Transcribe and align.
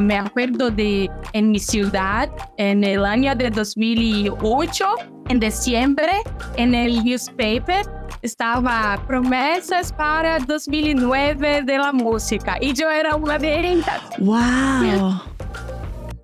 me 0.00 0.16
acuerdo 0.16 0.70
de 0.70 1.10
en 1.32 1.50
mi 1.50 1.58
ciudad, 1.58 2.30
en 2.56 2.84
el 2.84 3.04
año 3.04 3.34
de 3.34 3.50
2008, 3.50 4.86
en 5.28 5.40
diciembre, 5.40 6.12
en 6.56 6.74
el 6.74 7.04
newspaper, 7.04 7.86
estaba 8.22 9.02
promesas 9.06 9.92
para 9.92 10.38
2009 10.38 11.62
de 11.62 11.78
la 11.78 11.92
música 11.92 12.56
y 12.60 12.72
yo 12.72 12.90
era 12.90 13.16
una 13.16 13.38
de 13.38 13.72
ellas. 13.72 14.00
¡Wow! 14.18 15.20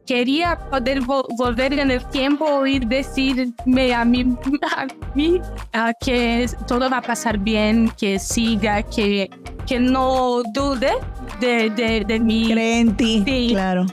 Quería 0.06 0.58
poder 0.70 1.02
vo 1.02 1.26
volver 1.36 1.78
en 1.78 1.90
el 1.90 2.02
tiempo 2.06 2.64
y 2.64 2.78
decirme 2.78 3.92
a 3.92 4.04
mí, 4.04 4.24
a 4.76 4.86
mí 5.14 5.40
uh, 5.74 5.92
que 6.00 6.48
todo 6.66 6.88
va 6.88 6.98
a 6.98 7.02
pasar 7.02 7.36
bien, 7.36 7.92
que 7.98 8.18
siga, 8.18 8.82
que, 8.82 9.28
que 9.68 9.78
no 9.78 10.42
dude 10.52 10.92
de, 11.40 11.68
de, 11.70 12.04
de 12.06 12.18
mí. 12.18 12.48
Cree 12.50 12.80
en 12.80 12.96
ti, 12.96 13.22
Sí. 13.26 13.48
claro. 13.52 13.84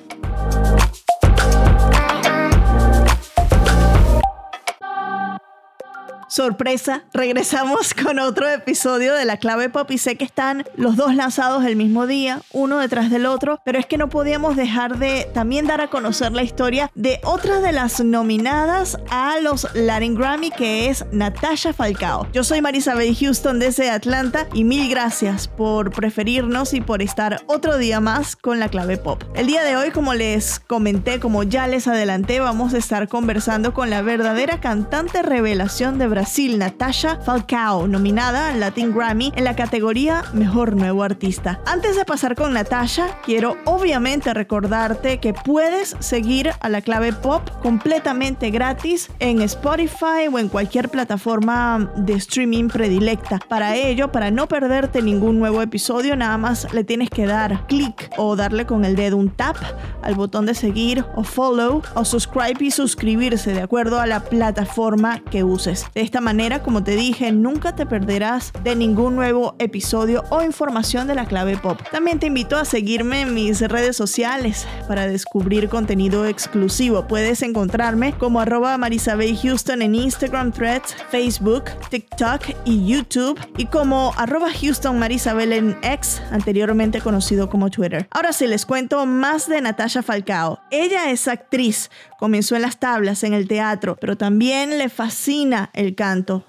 Sorpresa, 6.36 7.06
regresamos 7.14 7.94
con 8.04 8.20
otro 8.20 8.50
episodio 8.50 9.14
de 9.14 9.24
La 9.24 9.38
Clave 9.38 9.70
Pop 9.70 9.90
y 9.90 9.98
sé 9.98 10.18
que 10.18 10.26
están 10.26 10.66
los 10.76 10.98
dos 10.98 11.16
lanzados 11.16 11.64
el 11.64 11.78
mismo 11.78 12.08
día, 12.08 12.42
uno 12.52 12.80
detrás 12.80 13.10
del 13.10 13.26
otro, 13.26 13.62
pero 13.64 13.80
es 13.80 13.86
que 13.86 13.98
no 13.98 14.10
podíamos 14.10 14.58
dejar 14.58 15.00
de 15.00 15.30
también 15.34 15.66
dar 15.66 15.80
a 15.80 15.90
conocer 15.90 16.34
la 16.34 16.44
historia 16.44 16.92
de 16.94 17.22
otra 17.24 17.62
de 17.62 17.72
las 17.72 18.04
nominadas 18.04 18.98
a 19.10 19.40
los 19.40 19.66
Latin 19.76 20.16
Grammy 20.16 20.52
que 20.52 20.90
es 20.90 21.06
Natasha 21.14 21.72
Falcao. 21.72 22.28
Yo 22.34 22.44
soy 22.44 22.62
Marisabel 22.62 23.16
Houston 23.16 23.58
desde 23.58 23.90
Atlanta 23.90 24.46
y 24.54 24.66
mil 24.66 24.90
gracias 24.90 25.48
por 25.48 25.92
preferirnos 25.92 26.74
y 26.74 26.82
por 26.82 27.02
estar 27.02 27.44
otro 27.48 27.78
día 27.78 28.02
más 28.02 28.36
con 28.36 28.60
La 28.60 28.68
Clave 28.68 28.98
Pop. 28.98 29.24
El 29.36 29.48
día 29.48 29.64
de 29.64 29.78
hoy, 29.78 29.92
como 29.92 30.14
les 30.14 30.60
comenté, 30.60 31.22
como 31.22 31.44
ya 31.44 31.66
les 31.68 31.88
adelanté, 31.88 32.42
vamos 32.42 32.74
a 32.74 32.78
estar 32.78 33.08
conversando 33.08 33.74
con 33.74 33.90
la 33.90 34.02
verdadera 34.02 34.60
cantante 34.60 35.22
revelación 35.22 35.98
de 35.98 36.08
Brasil, 36.10 36.25
Natasha 36.26 37.20
Falcao, 37.22 37.88
nominada 37.88 38.50
al 38.50 38.60
Latin 38.60 38.94
Grammy 38.94 39.32
en 39.36 39.44
la 39.44 39.56
categoría 39.56 40.24
Mejor 40.34 40.76
Nuevo 40.76 41.04
Artista. 41.04 41.62
Antes 41.68 41.96
de 41.96 42.04
pasar 42.04 42.36
con 42.36 42.52
Natasha, 42.54 43.20
quiero 43.24 43.58
obviamente 43.66 44.34
recordarte 44.34 45.20
que 45.20 45.34
puedes 45.34 45.96
seguir 46.00 46.50
a 46.60 46.70
la 46.70 46.82
clave 46.82 47.14
pop 47.14 47.48
completamente 47.62 48.50
gratis 48.50 49.12
en 49.20 49.42
Spotify 49.44 50.28
o 50.32 50.40
en 50.40 50.50
cualquier 50.50 50.90
plataforma 50.90 51.92
de 51.96 52.14
streaming 52.14 52.70
predilecta. 52.70 53.40
Para 53.48 53.76
ello, 53.76 54.12
para 54.12 54.32
no 54.32 54.48
perderte 54.48 55.04
ningún 55.04 55.38
nuevo 55.38 55.62
episodio, 55.62 56.16
nada 56.16 56.38
más 56.40 56.74
le 56.74 56.84
tienes 56.84 57.12
que 57.12 57.28
dar 57.28 57.68
clic 57.68 58.10
o 58.18 58.36
darle 58.36 58.66
con 58.66 58.84
el 58.84 58.96
dedo 58.96 59.18
un 59.18 59.30
tap 59.30 59.58
al 60.02 60.16
botón 60.16 60.48
de 60.48 60.56
seguir 60.56 61.06
o 61.16 61.24
follow 61.24 61.84
o 61.94 62.04
subscribe 62.04 62.66
y 62.66 62.72
suscribirse 62.72 63.54
de 63.54 63.62
acuerdo 63.62 64.00
a 64.00 64.08
la 64.08 64.22
plataforma 64.22 65.20
que 65.20 65.44
uses. 65.44 65.86
Manera, 66.22 66.64
como 66.64 66.84
te 66.84 66.96
dije, 66.96 67.32
nunca 67.32 67.76
te 67.76 67.86
perderás 67.86 68.52
de 68.64 68.76
ningún 68.76 69.16
nuevo 69.16 69.56
episodio 69.60 70.24
o 70.30 70.42
información 70.42 71.08
de 71.08 71.16
la 71.16 71.26
clave 71.26 71.58
pop. 71.58 71.80
También 71.92 72.20
te 72.20 72.28
invito 72.28 72.58
a 72.58 72.66
seguirme 72.66 73.22
en 73.22 73.34
mis 73.34 73.62
redes 73.62 73.96
sociales 73.96 74.68
para 74.88 75.08
descubrir 75.08 75.70
contenido 75.70 76.26
exclusivo. 76.26 77.08
Puedes 77.08 77.42
encontrarme 77.42 78.14
como 78.14 78.40
arroba 78.40 78.78
Marisabel 78.78 79.38
Houston 79.38 79.82
en 79.82 79.96
Instagram, 79.96 80.52
Threads, 80.52 80.96
Facebook, 81.10 81.66
TikTok 81.90 82.42
y 82.66 82.86
YouTube 82.86 83.40
y 83.58 83.66
como 83.66 84.14
arroba 84.18 84.50
Houston 84.52 85.00
Marisabel 85.00 85.54
en 85.54 85.78
X, 85.82 86.22
anteriormente 86.32 87.02
conocido 87.02 87.50
como 87.50 87.70
Twitter. 87.70 88.08
Ahora 88.12 88.34
sí 88.34 88.48
les 88.48 88.66
cuento 88.66 89.06
más 89.06 89.48
de 89.48 89.62
Natasha 89.62 90.04
Falcao. 90.04 90.60
Ella 90.72 91.10
es 91.12 91.28
actriz, 91.28 91.90
comenzó 92.20 92.56
en 92.56 92.62
las 92.62 92.80
tablas, 92.80 93.24
en 93.24 93.34
el 93.34 93.48
teatro, 93.48 93.98
pero 94.00 94.18
también 94.18 94.78
le 94.78 94.90
fascina 94.90 95.70
el 95.74 95.96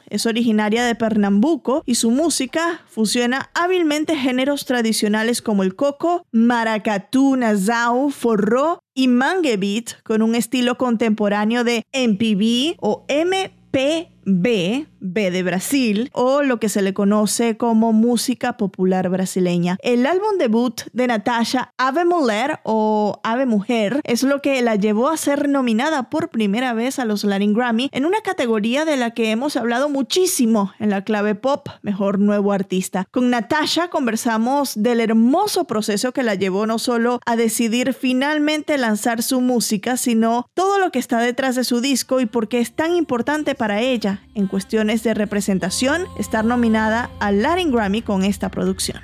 Es 0.09 0.27
originaria 0.27 0.85
de 0.85 0.95
Pernambuco 0.95 1.83
y 1.87 1.95
su 1.95 2.11
música 2.11 2.83
fusiona 2.89 3.51
hábilmente 3.55 4.17
géneros 4.17 4.67
tradicionales 4.67 5.41
como 5.41 5.63
el 5.63 5.75
coco, 5.75 6.27
maracatú, 6.31 7.37
nazao, 7.37 8.11
forró 8.11 8.81
y 8.95 9.09
mangue 9.09 9.57
beat 9.57 10.03
con 10.03 10.23
un 10.23 10.35
estilo 10.35 10.77
contemporáneo 10.77 11.65
de 11.65 11.85
MPB 11.93 12.77
o 12.81 13.07
MPB, 13.09 14.09
B 14.27 14.87
de 15.01 15.43
Brasil, 15.43 16.11
o 16.13 16.43
lo 16.43 16.59
que 16.59 16.69
se 16.69 16.83
le 16.83 16.93
conoce 16.93 17.57
como 17.57 17.93
música 17.93 18.57
popular 18.57 19.09
brasileña. 19.09 19.77
El 19.83 20.05
álbum 20.05 20.37
debut 20.39 20.83
de 20.93 21.07
Natasha, 21.07 21.73
Ave 21.79 22.05
Mulher 22.05 22.61
o 22.65 23.21
Ave 23.23 23.47
Mujer, 23.47 24.01
es 24.05 24.25
lo 24.25 24.43
que 24.43 24.61
la 24.63 24.75
llevó 24.75 25.09
a 25.09 25.17
ser 25.17 25.49
nominada 25.49 26.11
por 26.11 26.29
primera 26.31 26.75
vez 26.75 26.99
a 26.99 27.05
los 27.05 27.23
Latin 27.25 27.55
Grammy 27.55 27.89
en 27.93 28.05
una 28.05 28.21
categoría 28.21 28.85
de 28.85 28.97
la 28.97 29.13
que 29.13 29.31
hemos 29.31 29.57
hablado 29.57 29.89
muchísimo 29.89 30.73
en 30.81 30.91
la 30.91 31.05
clave 31.05 31.35
pop, 31.35 31.69
mejor 31.83 32.19
nuevo 32.19 32.53
artista. 32.53 33.07
Con 33.11 33.31
Natasha 33.31 33.89
conversamos 33.89 34.75
del 34.75 35.01
hermoso 35.01 35.67
proceso 35.67 36.13
que 36.13 36.25
la 36.25 36.35
llevó 36.35 36.67
no 36.67 36.79
solo 36.79 37.21
a 37.27 37.37
decidir 37.37 37.95
finalmente 37.95 38.77
lanzar 38.77 39.23
su 39.23 39.41
música, 39.41 39.97
sino 39.97 40.47
todo 40.55 40.79
lo 40.79 40.91
que 40.91 40.99
está 40.99 41.21
detrás 41.21 41.55
de 41.55 41.65
su 41.65 41.81
disco 41.81 42.21
y 42.21 42.27
por 42.27 42.49
qué 42.49 42.61
es 42.61 42.73
tan 42.73 42.97
importante 42.97 43.55
para 43.55 43.81
ella 43.81 44.16
en 44.35 44.47
cuestiones 44.47 45.03
de 45.03 45.15
representación 45.15 46.05
estar 46.19 46.45
nominada 46.45 47.11
al 47.21 47.43
Latin 47.43 47.73
Grammy 47.73 48.03
con 48.03 48.25
esta 48.25 48.51
producción. 48.51 49.01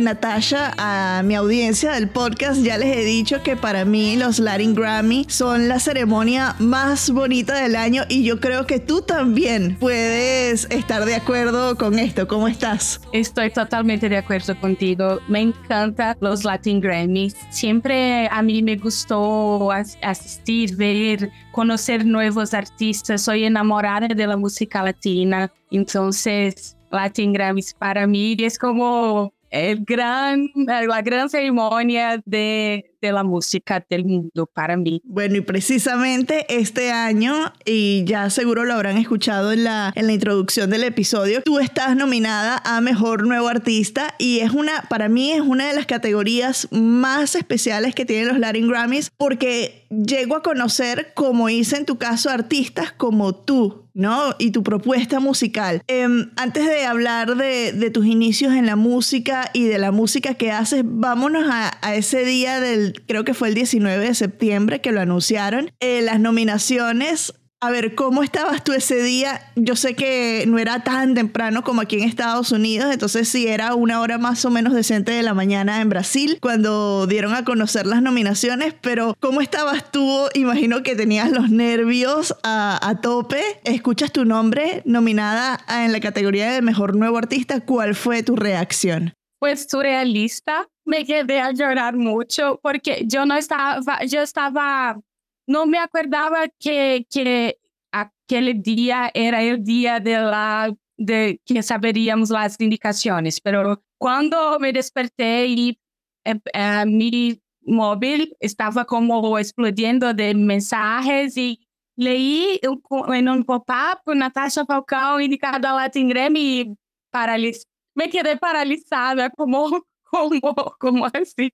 Natasha, 0.00 0.72
a 0.78 1.22
mi 1.22 1.34
audiencia 1.34 1.92
del 1.92 2.08
podcast 2.08 2.62
ya 2.62 2.78
les 2.78 2.96
he 2.96 3.04
dicho 3.04 3.42
que 3.42 3.56
para 3.56 3.84
mí 3.84 4.16
los 4.16 4.38
Latin 4.38 4.74
Grammy 4.74 5.26
son 5.28 5.68
la 5.68 5.78
ceremonia 5.80 6.54
más 6.58 7.10
bonita 7.10 7.54
del 7.60 7.76
año 7.76 8.02
y 8.08 8.22
yo 8.24 8.40
creo 8.40 8.66
que 8.66 8.78
tú 8.80 9.02
también 9.02 9.76
puedes 9.78 10.66
estar 10.70 11.04
de 11.04 11.14
acuerdo 11.16 11.76
con 11.76 11.98
esto. 11.98 12.26
¿Cómo 12.28 12.48
estás? 12.48 13.00
Estoy 13.12 13.50
totalmente 13.50 14.08
de 14.08 14.16
acuerdo 14.18 14.58
contigo. 14.60 15.18
Me 15.28 15.40
encanta 15.40 16.16
los 16.20 16.44
Latin 16.44 16.80
Grammys. 16.80 17.36
Siempre 17.50 18.28
a 18.28 18.42
mí 18.42 18.62
me 18.62 18.76
gustó 18.76 19.70
as- 19.72 19.98
asistir, 20.02 20.76
ver, 20.76 21.30
conocer 21.52 22.04
nuevos 22.06 22.54
artistas. 22.54 23.22
Soy 23.22 23.44
enamorada 23.44 24.08
de 24.08 24.26
la 24.26 24.36
música 24.36 24.82
latina. 24.82 25.50
Entonces, 25.70 26.76
Latin 26.90 27.32
Grammys 27.32 27.74
para 27.74 28.06
mí 28.06 28.36
es 28.38 28.58
como 28.58 29.32
el 29.50 29.84
gran, 29.84 30.50
la 30.54 31.02
gran 31.02 31.28
ceremonia 31.30 32.22
de, 32.24 32.92
de 33.00 33.12
la 33.12 33.22
música 33.22 33.84
del 33.88 34.04
mundo 34.04 34.46
para 34.46 34.76
mí. 34.76 35.00
Bueno, 35.04 35.36
y 35.36 35.40
precisamente 35.40 36.46
este 36.48 36.90
año, 36.90 37.52
y 37.64 38.04
ya 38.04 38.30
seguro 38.30 38.64
lo 38.64 38.74
habrán 38.74 38.96
escuchado 38.96 39.52
en 39.52 39.64
la, 39.64 39.92
en 39.94 40.06
la 40.06 40.12
introducción 40.12 40.70
del 40.70 40.84
episodio, 40.84 41.42
tú 41.42 41.58
estás 41.58 41.96
nominada 41.96 42.60
a 42.64 42.80
Mejor 42.80 43.26
Nuevo 43.26 43.48
Artista 43.48 44.14
y 44.18 44.40
es 44.40 44.52
una, 44.52 44.82
para 44.88 45.08
mí 45.08 45.32
es 45.32 45.40
una 45.40 45.68
de 45.68 45.74
las 45.74 45.86
categorías 45.86 46.68
más 46.70 47.34
especiales 47.34 47.94
que 47.94 48.04
tienen 48.04 48.28
los 48.28 48.38
Latin 48.38 48.68
Grammys 48.68 49.10
porque 49.16 49.86
llego 49.90 50.36
a 50.36 50.42
conocer, 50.42 51.12
como 51.14 51.48
hice 51.48 51.76
en 51.76 51.86
tu 51.86 51.98
caso, 51.98 52.30
artistas 52.30 52.92
como 52.92 53.34
tú. 53.34 53.84
¿no? 53.98 54.36
Y 54.38 54.52
tu 54.52 54.62
propuesta 54.62 55.18
musical. 55.18 55.82
Em, 55.88 56.30
antes 56.36 56.64
de 56.64 56.86
hablar 56.86 57.34
de, 57.34 57.72
de 57.72 57.90
tus 57.90 58.06
inicios 58.06 58.54
en 58.54 58.64
la 58.64 58.76
música 58.76 59.50
y 59.52 59.64
de 59.64 59.78
la 59.78 59.90
música 59.90 60.34
que 60.34 60.52
haces, 60.52 60.82
vámonos 60.84 61.48
a, 61.50 61.76
a 61.82 61.96
ese 61.96 62.24
día 62.24 62.60
del, 62.60 62.87
creo 63.06 63.24
que 63.24 63.34
fue 63.34 63.48
el 63.48 63.54
19 63.54 64.06
de 64.06 64.14
septiembre 64.14 64.80
que 64.80 64.92
lo 64.92 65.00
anunciaron, 65.00 65.70
eh, 65.80 66.02
las 66.02 66.20
nominaciones. 66.20 67.34
A 67.60 67.70
ver, 67.70 67.96
¿cómo 67.96 68.22
estabas 68.22 68.62
tú 68.62 68.72
ese 68.72 69.02
día? 69.02 69.40
Yo 69.56 69.74
sé 69.74 69.94
que 69.94 70.44
no 70.46 70.60
era 70.60 70.84
tan 70.84 71.14
temprano 71.14 71.64
como 71.64 71.80
aquí 71.80 71.96
en 71.96 72.08
Estados 72.08 72.52
Unidos, 72.52 72.92
entonces 72.92 73.28
sí 73.28 73.48
era 73.48 73.74
una 73.74 74.00
hora 74.00 74.16
más 74.16 74.44
o 74.44 74.50
menos 74.50 74.74
decente 74.74 75.10
de 75.10 75.24
la 75.24 75.34
mañana 75.34 75.80
en 75.80 75.88
Brasil 75.88 76.38
cuando 76.40 77.08
dieron 77.08 77.34
a 77.34 77.44
conocer 77.44 77.84
las 77.84 78.00
nominaciones, 78.00 78.74
pero 78.80 79.16
¿cómo 79.18 79.40
estabas 79.40 79.90
tú? 79.90 80.28
Imagino 80.34 80.84
que 80.84 80.94
tenías 80.94 81.32
los 81.32 81.50
nervios 81.50 82.32
a, 82.44 82.78
a 82.88 83.00
tope. 83.00 83.42
Escuchas 83.64 84.12
tu 84.12 84.24
nombre 84.24 84.82
nominada 84.84 85.58
en 85.68 85.90
la 85.90 85.98
categoría 85.98 86.52
de 86.52 86.62
Mejor 86.62 86.94
Nuevo 86.94 87.18
Artista. 87.18 87.60
¿Cuál 87.60 87.96
fue 87.96 88.22
tu 88.22 88.36
reacción? 88.36 89.14
Pues 89.40 89.68
surrealista, 89.70 90.68
me 90.88 91.04
quedé 91.04 91.40
a 91.40 91.52
llorar 91.52 91.96
mucho 91.96 92.58
porque 92.62 93.04
yo 93.06 93.24
no 93.26 93.36
estaba, 93.36 94.04
yo 94.04 94.22
estaba, 94.22 94.98
no 95.46 95.66
me 95.66 95.78
acordaba 95.78 96.48
que, 96.58 97.06
que 97.10 97.58
aquel 97.92 98.62
día 98.62 99.10
era 99.14 99.42
el 99.42 99.62
día 99.62 100.00
de 100.00 100.14
la, 100.18 100.74
de 100.96 101.40
que 101.44 101.62
saberíamos 101.62 102.30
las 102.30 102.58
indicaciones, 102.60 103.40
pero 103.40 103.82
cuando 103.98 104.58
me 104.58 104.72
desperté 104.72 105.46
y 105.46 105.78
eh, 106.24 106.40
eh, 106.52 106.84
mi 106.86 107.40
móvil 107.62 108.34
estaba 108.40 108.84
como 108.84 109.38
explodiendo 109.38 110.14
de 110.14 110.34
mensajes 110.34 111.36
y 111.36 111.60
leí 111.96 112.60
en 112.62 113.28
un 113.28 113.44
pop-up 113.44 114.14
Natasha 114.14 114.64
Falcão 114.64 115.20
indicada 115.20 115.70
a 115.70 115.74
Latin 115.74 116.08
Grammy 116.08 116.60
y 116.60 116.74
paraliz 117.10 117.66
me 117.98 118.08
quedé 118.08 118.36
paralizada, 118.36 119.28
como, 119.30 119.84
como, 120.40 120.74
como 120.78 121.06
así. 121.06 121.52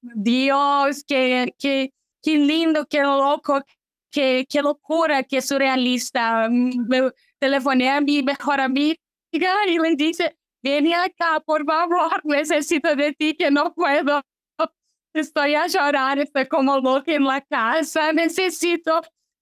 Dios, 0.00 1.04
qué, 1.06 1.52
qué, 1.58 1.92
qué 2.22 2.38
lindo, 2.38 2.86
qué 2.86 3.02
loco, 3.02 3.62
qué, 4.10 4.46
qué 4.48 4.62
locura, 4.62 5.22
qué 5.24 5.42
surrealista. 5.42 6.48
Me 6.50 7.10
telefoné 7.38 7.90
a 7.90 8.00
mi 8.00 8.22
mejor 8.22 8.60
amiga 8.60 8.96
y 9.32 9.78
le 9.78 9.96
dije, 9.96 10.36
ven 10.62 10.92
acá, 10.94 11.40
por 11.44 11.64
favor, 11.64 12.20
necesito 12.24 12.94
de 12.94 13.12
ti, 13.12 13.34
que 13.34 13.50
no 13.50 13.74
puedo. 13.74 14.22
Estoy 15.14 15.54
a 15.54 15.66
llorar, 15.66 16.18
estoy 16.18 16.46
como 16.46 16.78
loca 16.78 17.12
en 17.12 17.24
la 17.24 17.40
casa, 17.40 18.12
necesito 18.12 19.00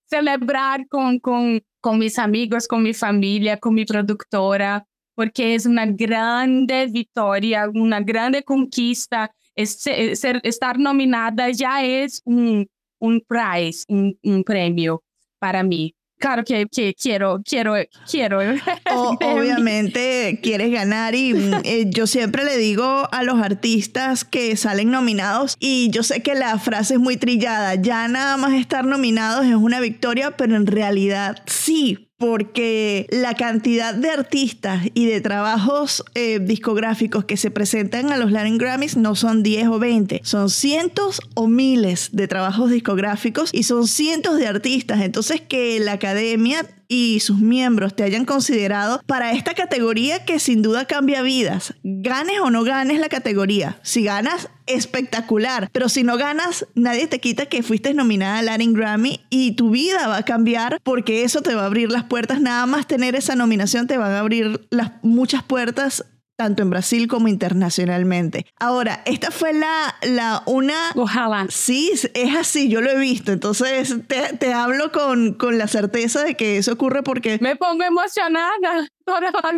celebrar 0.08 0.87
con, 0.88 1.19
con, 1.19 1.60
con 1.81 1.99
mis 1.99 2.19
amigos, 2.19 2.69
con 2.69 2.82
mi 2.82 2.94
familia, 2.94 3.58
con 3.58 3.75
mi 3.75 3.84
productora, 3.84 4.87
porque 5.16 5.56
es 5.56 5.66
una 5.66 5.86
grande 5.86 6.86
victoria, 6.86 7.68
una 7.74 8.00
grande 8.00 8.44
conquista. 8.44 9.32
ser, 9.56 10.40
estar 10.44 10.78
nominada 10.78 11.50
ya 11.50 11.82
es 11.82 12.22
un, 12.24 12.68
un 13.00 13.22
prize, 13.26 13.84
un, 13.88 14.16
un 14.22 14.44
premio 14.44 15.02
para 15.40 15.64
mí. 15.64 15.96
Claro 16.18 16.44
que, 16.44 16.66
que, 16.66 16.94
quiero, 16.94 17.42
quiero, 17.44 17.74
quiero. 18.10 18.40
obviamente 19.20 20.40
quieres 20.42 20.70
ganar 20.72 21.14
y 21.14 21.34
mm, 21.34 21.54
eh, 21.64 21.84
yo 21.90 22.06
siempre 22.06 22.44
le 22.44 22.56
digo 22.56 23.06
a 23.12 23.22
los 23.22 23.38
artistas 23.40 24.24
que 24.24 24.56
salen 24.56 24.90
nominados 24.90 25.56
y 25.60 25.90
yo 25.90 26.02
sé 26.02 26.22
que 26.22 26.34
la 26.34 26.58
frase 26.58 26.94
es 26.94 27.00
muy 27.00 27.18
trillada, 27.18 27.74
ya 27.74 28.08
nada 28.08 28.38
más 28.38 28.54
estar 28.54 28.86
nominados 28.86 29.44
es 29.44 29.56
una 29.56 29.80
victoria, 29.80 30.36
pero 30.36 30.56
en 30.56 30.66
realidad 30.66 31.42
sí, 31.46 32.06
porque 32.18 33.06
la 33.10 33.34
cantidad 33.34 33.94
de 33.94 34.10
artistas 34.10 34.86
y 34.94 35.04
de 35.06 35.20
trabajos 35.20 36.02
eh, 36.14 36.38
discográficos 36.40 37.26
que 37.26 37.36
se 37.36 37.50
presentan 37.50 38.10
a 38.10 38.16
los 38.16 38.32
Latin 38.32 38.56
Grammys 38.56 38.96
no 38.96 39.14
son 39.14 39.42
10 39.42 39.68
o 39.68 39.78
20, 39.78 40.20
son 40.24 40.48
cientos 40.48 41.20
o 41.34 41.46
miles 41.46 42.10
de 42.12 42.26
trabajos 42.26 42.70
discográficos 42.70 43.50
y 43.52 43.64
son 43.64 43.86
cientos 43.86 44.38
de 44.38 44.46
artistas. 44.46 45.02
Entonces 45.02 45.42
que 45.42 45.78
la 45.80 45.92
academia 45.92 46.66
y 46.88 47.21
sus 47.21 47.38
miembros 47.38 47.94
te 47.94 48.03
hayan 48.03 48.25
considerado 48.25 49.00
para 49.06 49.33
esta 49.33 49.55
categoría 49.55 50.25
que 50.25 50.38
sin 50.38 50.62
duda 50.62 50.85
cambia 50.85 51.23
vidas. 51.23 51.75
Ganes 51.83 52.41
o 52.41 52.50
no 52.50 52.65
ganes 52.65 53.00
la 53.00 53.09
categoría. 53.09 53.79
Si 53.83 54.03
ganas, 54.03 54.49
espectacular. 54.67 55.69
Pero 55.73 55.88
si 55.88 56.03
no 56.03 56.17
ganas, 56.17 56.67
nadie 56.75 57.06
te 57.06 57.21
quita 57.21 57.47
que 57.47 57.62
fuiste 57.62 57.94
nominada 57.94 58.38
al 58.38 58.47
Latin 58.47 58.73
Grammy 58.73 59.21
y 59.31 59.53
tu 59.53 59.71
vida 59.71 60.09
va 60.09 60.19
a 60.19 60.25
cambiar 60.25 60.79
porque 60.83 61.25
eso 61.25 61.43
te 61.43 61.55
va 61.55 61.62
a 61.62 61.67
abrir 61.67 61.91
las 61.91 62.05
puertas. 62.05 62.41
Nada 62.41 62.67
más 62.67 62.87
tener 62.87 63.15
esa 63.15 63.35
nominación 63.35 63.87
te 63.87 63.97
van 63.97 64.12
a 64.12 64.21
abrir 64.21 64.67
las 64.71 64.93
muchas 65.03 65.43
puertas 65.43 66.05
tanto 66.37 66.62
en 66.62 66.71
Brasil 66.71 67.09
como 67.09 67.29
internacionalmente. 67.29 68.47
Ahora, 68.59 69.03
esta 69.06 69.31
fue 69.31 69.53
la, 69.53 69.97
la 70.03 70.43
una... 70.47 70.93
Ojalá. 70.94 71.47
Sí, 71.49 71.91
es 72.15 72.37
así, 72.37 72.69
yo 72.69 72.81
lo 72.81 72.91
he 72.91 72.99
visto. 72.99 73.33
Entonces, 73.33 73.94
te, 74.06 74.37
te 74.37 74.53
hablo 74.53 74.93
con, 74.93 75.33
con 75.35 75.59
la 75.59 75.67
certeza 75.67 76.23
de 76.23 76.35
que 76.35 76.59
eso 76.59 76.73
ocurre 76.73 77.03
porque... 77.03 77.38
Me 77.41 77.56
pongo 77.56 77.83
emocionada 77.83 78.53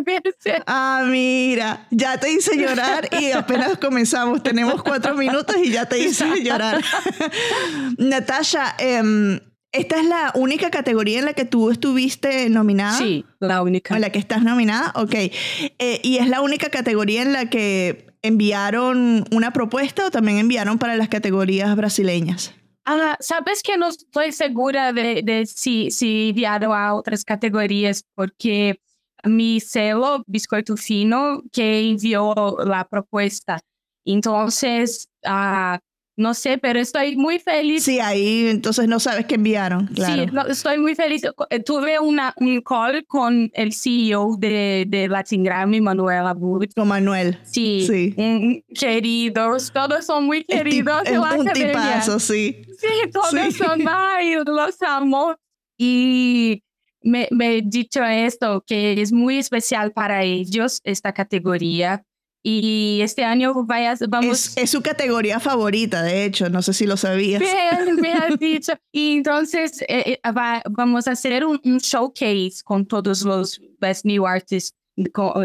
veces. 0.03 0.61
Ah, 0.67 1.03
mira, 1.05 1.87
ya 1.89 2.19
te 2.19 2.31
hice 2.31 2.55
llorar 2.57 3.09
y 3.19 3.31
apenas 3.31 3.77
comenzamos. 3.81 4.43
Tenemos 4.43 4.81
cuatro 4.83 5.15
minutos 5.15 5.55
y 5.61 5.71
ya 5.71 5.85
te 5.85 5.99
hice 5.99 6.25
llorar. 6.43 6.83
Natasha, 7.97 8.75
eh, 8.77 9.41
¿Esta 9.71 9.99
es 9.99 10.05
la 10.05 10.31
única 10.35 10.71
categoría 10.71 11.19
en 11.19 11.25
la 11.25 11.33
que 11.33 11.45
tú 11.45 11.69
estuviste 11.69 12.49
nominada? 12.49 12.97
Sí, 12.97 13.25
la 13.39 13.61
única. 13.61 13.95
¿En 13.95 14.01
la 14.01 14.11
que 14.11 14.17
estás 14.17 14.43
nominada? 14.43 14.91
Ok. 14.95 15.13
Eh, 15.13 15.99
¿Y 16.03 16.17
es 16.17 16.27
la 16.27 16.41
única 16.41 16.69
categoría 16.69 17.21
en 17.21 17.33
la 17.33 17.49
que 17.49 18.07
enviaron 18.21 19.25
una 19.31 19.53
propuesta 19.53 20.07
o 20.07 20.11
también 20.11 20.39
enviaron 20.39 20.79
para 20.79 20.95
las 20.97 21.09
categorías 21.09 21.75
brasileñas? 21.75 22.53
Ah, 22.85 23.15
Sabes 23.19 23.61
que 23.61 23.77
no 23.77 23.89
estoy 23.89 24.31
segura 24.31 24.91
de, 24.91 25.21
de 25.23 25.45
si, 25.45 25.91
si 25.91 26.29
enviaron 26.29 26.73
a 26.73 26.95
otras 26.95 27.23
categorías 27.23 28.03
porque 28.15 28.79
mi 29.23 29.59
celo, 29.59 30.23
Biscoito 30.25 30.77
Fino, 30.77 31.43
que 31.51 31.89
envió 31.89 32.57
la 32.65 32.87
propuesta. 32.87 33.59
Entonces, 34.05 35.09
ah, 35.25 35.79
no 36.19 36.33
sé, 36.33 36.57
pero 36.57 36.79
estoy 36.79 37.15
muy 37.15 37.39
feliz. 37.39 37.85
Sí, 37.85 37.99
ahí 38.01 38.49
entonces 38.49 38.89
no 38.89 38.99
sabes 38.99 39.25
qué 39.25 39.35
enviaron, 39.35 39.87
claro. 39.87 40.25
Sí, 40.25 40.51
estoy 40.51 40.77
muy 40.77 40.93
feliz. 40.93 41.23
Eh, 41.49 41.59
tuve 41.61 41.97
una, 41.97 42.33
un 42.35 42.61
call 42.61 43.05
con 43.07 43.49
el 43.53 43.71
CEO 43.71 44.35
de, 44.37 44.85
de 44.87 45.07
Latin 45.07 45.45
Grammy, 45.45 45.79
Manuel 45.79 46.27
Abud. 46.27 46.65
Con 46.75 46.89
Manuel. 46.89 47.39
Sí, 47.43 47.85
sí. 47.87 48.63
queridos, 48.77 49.71
todos 49.71 50.05
son 50.05 50.25
muy 50.25 50.43
queridos. 50.43 51.03
Es, 51.05 51.17
un 51.17 51.47
tipazo, 51.53 52.19
sí. 52.19 52.63
Sí, 52.77 53.09
todos 53.13 53.55
son, 53.55 53.87
ay, 53.87 54.35
los 54.45 54.81
amo. 54.81 55.35
Y 55.77 56.63
me, 57.01 57.29
me 57.31 57.57
he 57.57 57.61
dicho 57.61 58.03
esto, 58.03 58.61
que 58.67 59.01
es 59.01 59.13
muy 59.13 59.37
especial 59.37 59.93
para 59.93 60.23
ellos 60.23 60.81
esta 60.83 61.13
categoría 61.13 62.03
y 62.41 63.01
este 63.01 63.25
año 63.25 63.53
vamos... 64.07 64.57
Es, 64.57 64.69
su 64.69 64.81
categoría 64.81 65.39
favorita, 65.39 66.03
de 66.03 66.25
hecho, 66.25 66.49
no 66.49 66.61
sé 66.61 66.73
si 66.73 66.85
lo 66.85 66.95
sabías. 66.95 67.41
Bien, 67.41 67.95
bien 67.97 68.35
dicho. 68.39 68.73
Y 68.91 69.17
entonces 69.17 69.81
eh, 69.83 70.19
eh, 70.23 70.31
vamos 70.69 71.07
a 71.07 71.11
hacer 71.11 71.45
un, 71.45 71.59
showcase 71.79 72.61
con 72.63 72.85
todos 72.85 73.23
los 73.23 73.61
Best 73.79 74.05
New 74.05 74.25
Artists, 74.25 74.73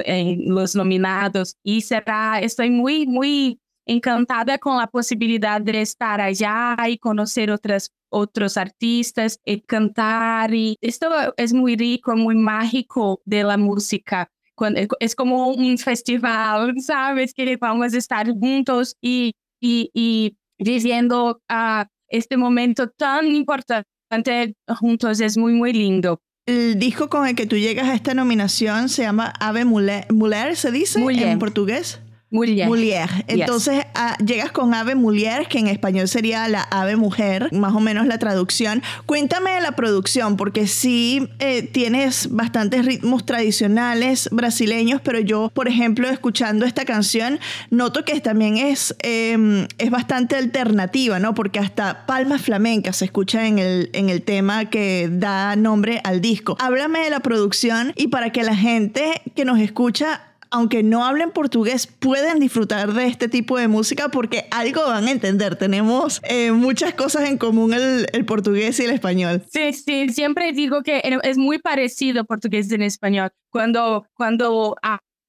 eh, 0.04 0.36
los 0.40 0.76
nominados. 0.76 1.56
Y 1.64 1.80
será, 1.80 2.38
estoy 2.40 2.70
muy, 2.70 3.06
muy 3.06 3.60
encantada 3.86 4.58
con 4.58 4.78
la 4.78 4.86
posibilidad 4.86 5.60
de 5.60 5.80
estar 5.80 6.20
allá 6.20 6.76
y 6.88 6.98
conocer 6.98 7.50
otras 7.50 7.90
otros 8.08 8.56
artistas 8.56 9.40
y 9.44 9.60
cantar. 9.62 10.54
Y 10.54 10.78
esto 10.80 11.10
es 11.36 11.52
muy 11.52 11.74
rico, 11.74 12.14
muy 12.14 12.36
mágico 12.36 13.20
de 13.24 13.42
la 13.42 13.56
música 13.56 14.30
es 15.00 15.14
como 15.14 15.48
un 15.48 15.78
festival, 15.78 16.74
¿sabes? 16.80 17.34
Que 17.34 17.56
vamos 17.56 17.94
a 17.94 17.98
estar 17.98 18.28
juntos 18.30 18.96
y, 19.00 19.32
y, 19.60 19.90
y 19.92 20.36
viviendo 20.58 21.40
uh, 21.50 21.84
este 22.08 22.36
momento 22.36 22.88
tan 22.88 23.26
importante 23.26 24.54
juntos. 24.78 25.20
Es 25.20 25.36
muy, 25.36 25.52
muy 25.52 25.72
lindo. 25.72 26.20
El 26.46 26.78
disco 26.78 27.08
con 27.08 27.26
el 27.26 27.34
que 27.34 27.46
tú 27.46 27.56
llegas 27.56 27.88
a 27.88 27.94
esta 27.94 28.12
nominación 28.12 28.90
se 28.90 29.02
llama 29.02 29.32
Ave 29.40 29.64
Muller, 29.64 30.06
Muller 30.12 30.56
¿se 30.56 30.70
dice 30.70 31.00
en 31.00 31.38
portugués? 31.38 32.00
Mulier. 32.34 33.08
Entonces 33.28 33.86
ah, 33.94 34.16
llegas 34.18 34.50
con 34.50 34.74
ave 34.74 34.96
mulier, 34.96 35.46
que 35.46 35.60
en 35.60 35.68
español 35.68 36.08
sería 36.08 36.48
la 36.48 36.62
ave 36.62 36.96
mujer, 36.96 37.48
más 37.52 37.74
o 37.74 37.80
menos 37.80 38.06
la 38.06 38.18
traducción. 38.18 38.82
Cuéntame 39.06 39.52
de 39.52 39.60
la 39.60 39.72
producción, 39.72 40.36
porque 40.36 40.66
sí 40.66 41.28
eh, 41.38 41.62
tienes 41.62 42.28
bastantes 42.32 42.84
ritmos 42.84 43.24
tradicionales 43.24 44.28
brasileños, 44.32 45.00
pero 45.00 45.20
yo, 45.20 45.48
por 45.54 45.68
ejemplo, 45.68 46.08
escuchando 46.10 46.66
esta 46.66 46.84
canción, 46.84 47.38
noto 47.70 48.04
que 48.04 48.20
también 48.20 48.56
es, 48.56 48.96
em, 49.02 49.68
es 49.78 49.90
bastante 49.90 50.34
alternativa, 50.34 51.20
¿no? 51.20 51.34
Porque 51.34 51.60
hasta 51.60 52.04
palmas 52.04 52.42
flamencas 52.42 52.96
se 52.96 53.04
escucha 53.04 53.46
en 53.46 53.60
el, 53.60 53.90
en 53.92 54.10
el 54.10 54.22
tema 54.22 54.64
que 54.64 55.08
da 55.08 55.54
nombre 55.54 56.00
al 56.02 56.20
disco. 56.20 56.56
Háblame 56.58 56.98
de 57.00 57.10
la 57.10 57.20
producción 57.20 57.92
y 57.94 58.08
para 58.08 58.30
que 58.30 58.42
la 58.42 58.56
gente 58.56 59.22
que 59.36 59.44
nos 59.44 59.60
escucha 59.60 60.33
aunque 60.54 60.84
no 60.84 61.04
hablen 61.04 61.32
portugués, 61.32 61.88
pueden 61.88 62.38
disfrutar 62.38 62.92
de 62.92 63.06
este 63.06 63.28
tipo 63.28 63.58
de 63.58 63.66
música 63.66 64.08
porque 64.08 64.46
algo 64.52 64.86
van 64.86 65.08
a 65.08 65.10
entender. 65.10 65.56
Tenemos 65.56 66.20
eh, 66.22 66.52
muchas 66.52 66.94
cosas 66.94 67.28
en 67.28 67.38
común 67.38 67.74
el, 67.74 68.06
el, 68.12 68.24
portugués 68.24 68.78
y 68.78 68.84
el 68.84 68.92
español. 68.92 69.42
Sí, 69.50 69.72
sí, 69.72 70.10
siempre 70.10 70.52
digo 70.52 70.84
que 70.84 71.02
es 71.24 71.38
muy 71.38 71.58
parecido 71.58 72.24
portugués 72.24 72.70
en 72.70 72.82
español. 72.82 73.32
Cuando, 73.50 74.06
cuando 74.14 74.76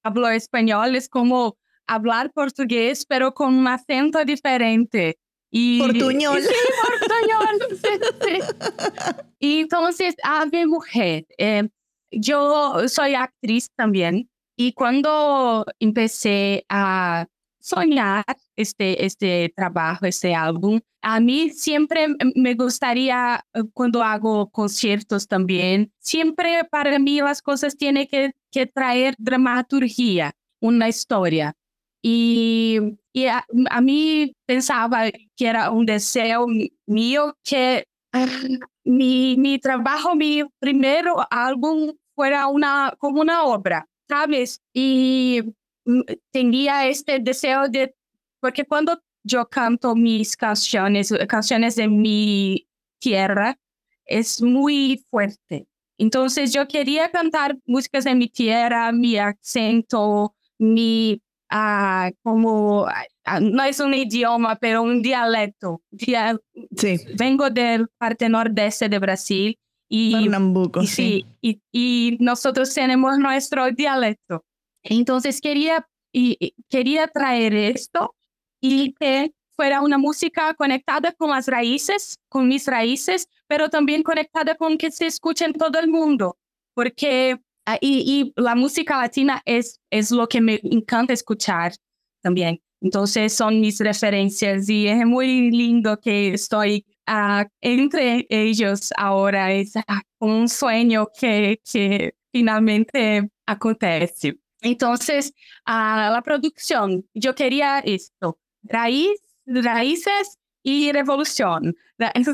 hablo 0.03 0.29
español 0.29 0.95
es 0.95 1.09
como 1.09 1.57
hablar 1.87 2.31
portugués, 2.31 3.07
pero 3.07 3.33
con 3.33 3.55
un 3.55 3.67
acento 3.67 4.23
diferente. 4.25 5.17
Y, 5.49 5.79
portuñol. 5.79 6.43
Sí, 6.43 6.53
portuñol. 6.99 7.79
sí, 7.81 7.89
sí. 8.21 9.23
Y 9.39 9.61
entonces, 9.61 10.13
Ave 10.23 10.67
Mujer. 10.67 11.25
Eh, 11.39 11.67
yo 12.11 12.87
soy 12.87 13.15
actriz 13.15 13.71
también. 13.75 14.29
Y 14.55 14.73
cuando 14.73 15.65
empecé 15.79 16.65
a 16.69 17.27
soñar 17.59 18.23
este, 18.55 19.05
este 19.05 19.51
trabajo, 19.55 20.05
este 20.05 20.35
álbum, 20.35 20.79
a 21.01 21.19
mí 21.19 21.49
siempre 21.49 22.07
me 22.35 22.53
gustaría, 22.55 23.45
eh, 23.53 23.61
cuando 23.73 24.03
hago 24.03 24.49
conciertos 24.49 25.27
también, 25.27 25.91
siempre 25.99 26.63
para 26.69 26.97
mí 26.99 27.19
las 27.21 27.41
cosas 27.41 27.77
tienen 27.77 28.07
que, 28.07 28.33
que 28.51 28.65
traer 28.65 29.15
dramaturgia, 29.17 30.33
una 30.59 30.89
historia. 30.89 31.53
Y, 32.01 32.79
y 33.13 33.25
a, 33.25 33.45
mí 33.81 34.35
pensaba 34.45 35.11
que 35.35 35.47
era 35.47 35.71
un 35.71 35.85
deseo 35.85 36.47
mío 36.85 37.35
que 37.43 37.85
mi, 38.83 39.35
mi 39.37 39.59
trabajo, 39.59 40.15
mi 40.15 40.43
primer 40.59 41.05
álbum 41.29 41.93
fuera 42.15 42.47
una, 42.47 42.93
como 42.99 43.21
una 43.21 43.43
obra, 43.43 43.87
¿sabes? 44.07 44.61
Y 44.73 45.41
mm, 45.85 46.01
tenía 46.31 46.87
este 46.87 47.19
deseo 47.19 47.67
de, 47.69 47.95
porque 48.39 48.65
cuando 48.65 49.01
yo 49.23 49.47
canto 49.47 49.95
mis 49.95 50.35
canciones, 50.37 51.13
canciones 51.27 51.75
de 51.75 51.87
mi 51.87 52.67
tierra, 52.99 53.57
es 54.05 54.41
muy 54.41 55.03
fuerte. 55.09 55.67
Entonces 55.97 56.53
yo 56.53 56.67
quería 56.67 57.09
cantar 57.09 57.57
músicas 57.65 58.03
de 58.03 58.13
mi 58.15 58.27
tierra, 58.27 58.91
mi 58.91 59.17
acento, 59.17 60.35
mi, 60.59 61.21
ah, 61.49 62.11
como, 62.21 62.85
ah, 63.23 63.39
no 63.39 63.63
es 63.63 63.79
un 63.79 63.93
idioma, 63.93 64.57
pero 64.57 64.83
un 64.83 65.01
dialecto. 65.01 65.81
Dia- 65.89 66.37
Sí. 66.77 66.97
Vengo 67.17 67.49
del 67.49 67.87
parte 67.97 68.27
nordeste 68.29 68.89
de 68.89 68.99
Brasil 68.99 69.57
y, 69.87 70.13
Pernambuco, 70.13 70.81
nosotros 72.19 72.73
tenemos 72.73 73.17
nuestro 73.17 73.71
dialecto. 73.71 74.43
Entonces 74.83 75.41
quería, 75.41 75.87
y, 76.11 76.37
y 76.39 76.55
quería 76.69 77.07
traer 77.07 77.53
esto 77.53 78.15
y 78.61 78.93
que 78.93 79.31
fuera 79.55 79.81
una 79.81 79.97
música 79.97 80.53
conectada 80.53 81.13
con 81.13 81.29
las 81.29 81.47
raíces, 81.47 82.17
con 82.29 82.47
mis 82.47 82.67
raíces, 82.67 83.29
pero 83.47 83.69
también 83.69 84.03
conectada 84.03 84.55
con 84.55 84.77
que 84.77 84.91
se 84.91 85.07
escuche 85.07 85.45
en 85.45 85.53
todo 85.53 85.79
el 85.79 85.87
mundo, 85.87 86.37
porque 86.73 87.39
ah, 87.65 87.77
y, 87.79 88.33
y 88.35 88.41
la 88.41 88.55
música 88.55 88.97
latina 88.97 89.41
es, 89.45 89.79
es 89.89 90.11
lo 90.11 90.27
que 90.27 90.41
me 90.41 90.59
encanta 90.63 91.13
escuchar 91.13 91.73
también. 92.21 92.61
Entonces 92.81 93.33
son 93.33 93.61
mis 93.61 93.79
referencias 93.79 94.69
y 94.69 94.87
es 94.87 95.05
muy 95.05 95.49
lindo 95.51 95.99
que 95.99 96.33
estoy 96.33 96.85
ah, 97.07 97.45
entre 97.61 98.25
ellos 98.29 98.91
ahora. 98.97 99.51
Es 99.51 99.75
ah, 99.75 100.01
un 100.19 100.49
sueño 100.49 101.07
que, 101.17 101.61
que 101.71 102.15
finalmente 102.31 103.29
acontece. 103.45 104.37
Entonces, 104.61 105.33
ah, 105.65 106.09
la 106.11 106.21
producción, 106.21 107.05
yo 107.13 107.35
quería 107.35 107.79
esto, 107.79 108.39
raíz, 108.63 109.19
raíces 109.45 110.39
y 110.63 110.91
revolución, 110.91 111.75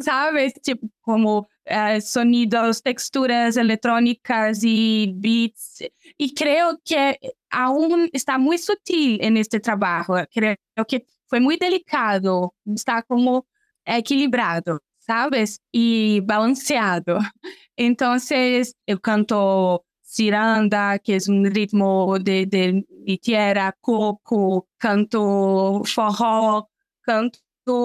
¿sabes? 0.04 0.54
Tipo, 0.62 0.88
como 1.02 1.50
eh, 1.66 2.02
sonidos, 2.02 2.82
texturas 2.82 3.58
electrónicas 3.58 4.62
y 4.64 5.14
beats. 5.18 5.84
Y 6.18 6.34
creo 6.34 6.80
que 6.84 7.20
aún 7.50 8.10
está 8.14 8.38
muy 8.38 8.58
sutil 8.58 9.20
en 9.22 9.38
este 9.38 9.60
trabajo. 9.60 10.16
Que 10.32 11.06
fue 11.28 11.40
muy 11.40 11.58
delicado, 11.58 12.56
está 12.66 13.04
como 13.04 13.46
equilibrado, 13.86 14.80
¿sabes? 15.00 15.60
Y 15.72 16.22
balanceado. 16.22 17.20
Entonces, 17.76 18.76
eu 18.86 19.00
canto 19.00 19.86
ciranda, 20.04 21.00
que 21.00 21.16
es 21.16 21.28
un 21.30 21.46
ritmo 21.46 22.18
de, 22.20 22.46
de 22.46 22.86
mi 23.06 23.18
tierra, 23.18 23.74
coco, 23.82 24.68
canto 24.78 25.84
forró, 25.86 26.70
canto 27.02 27.40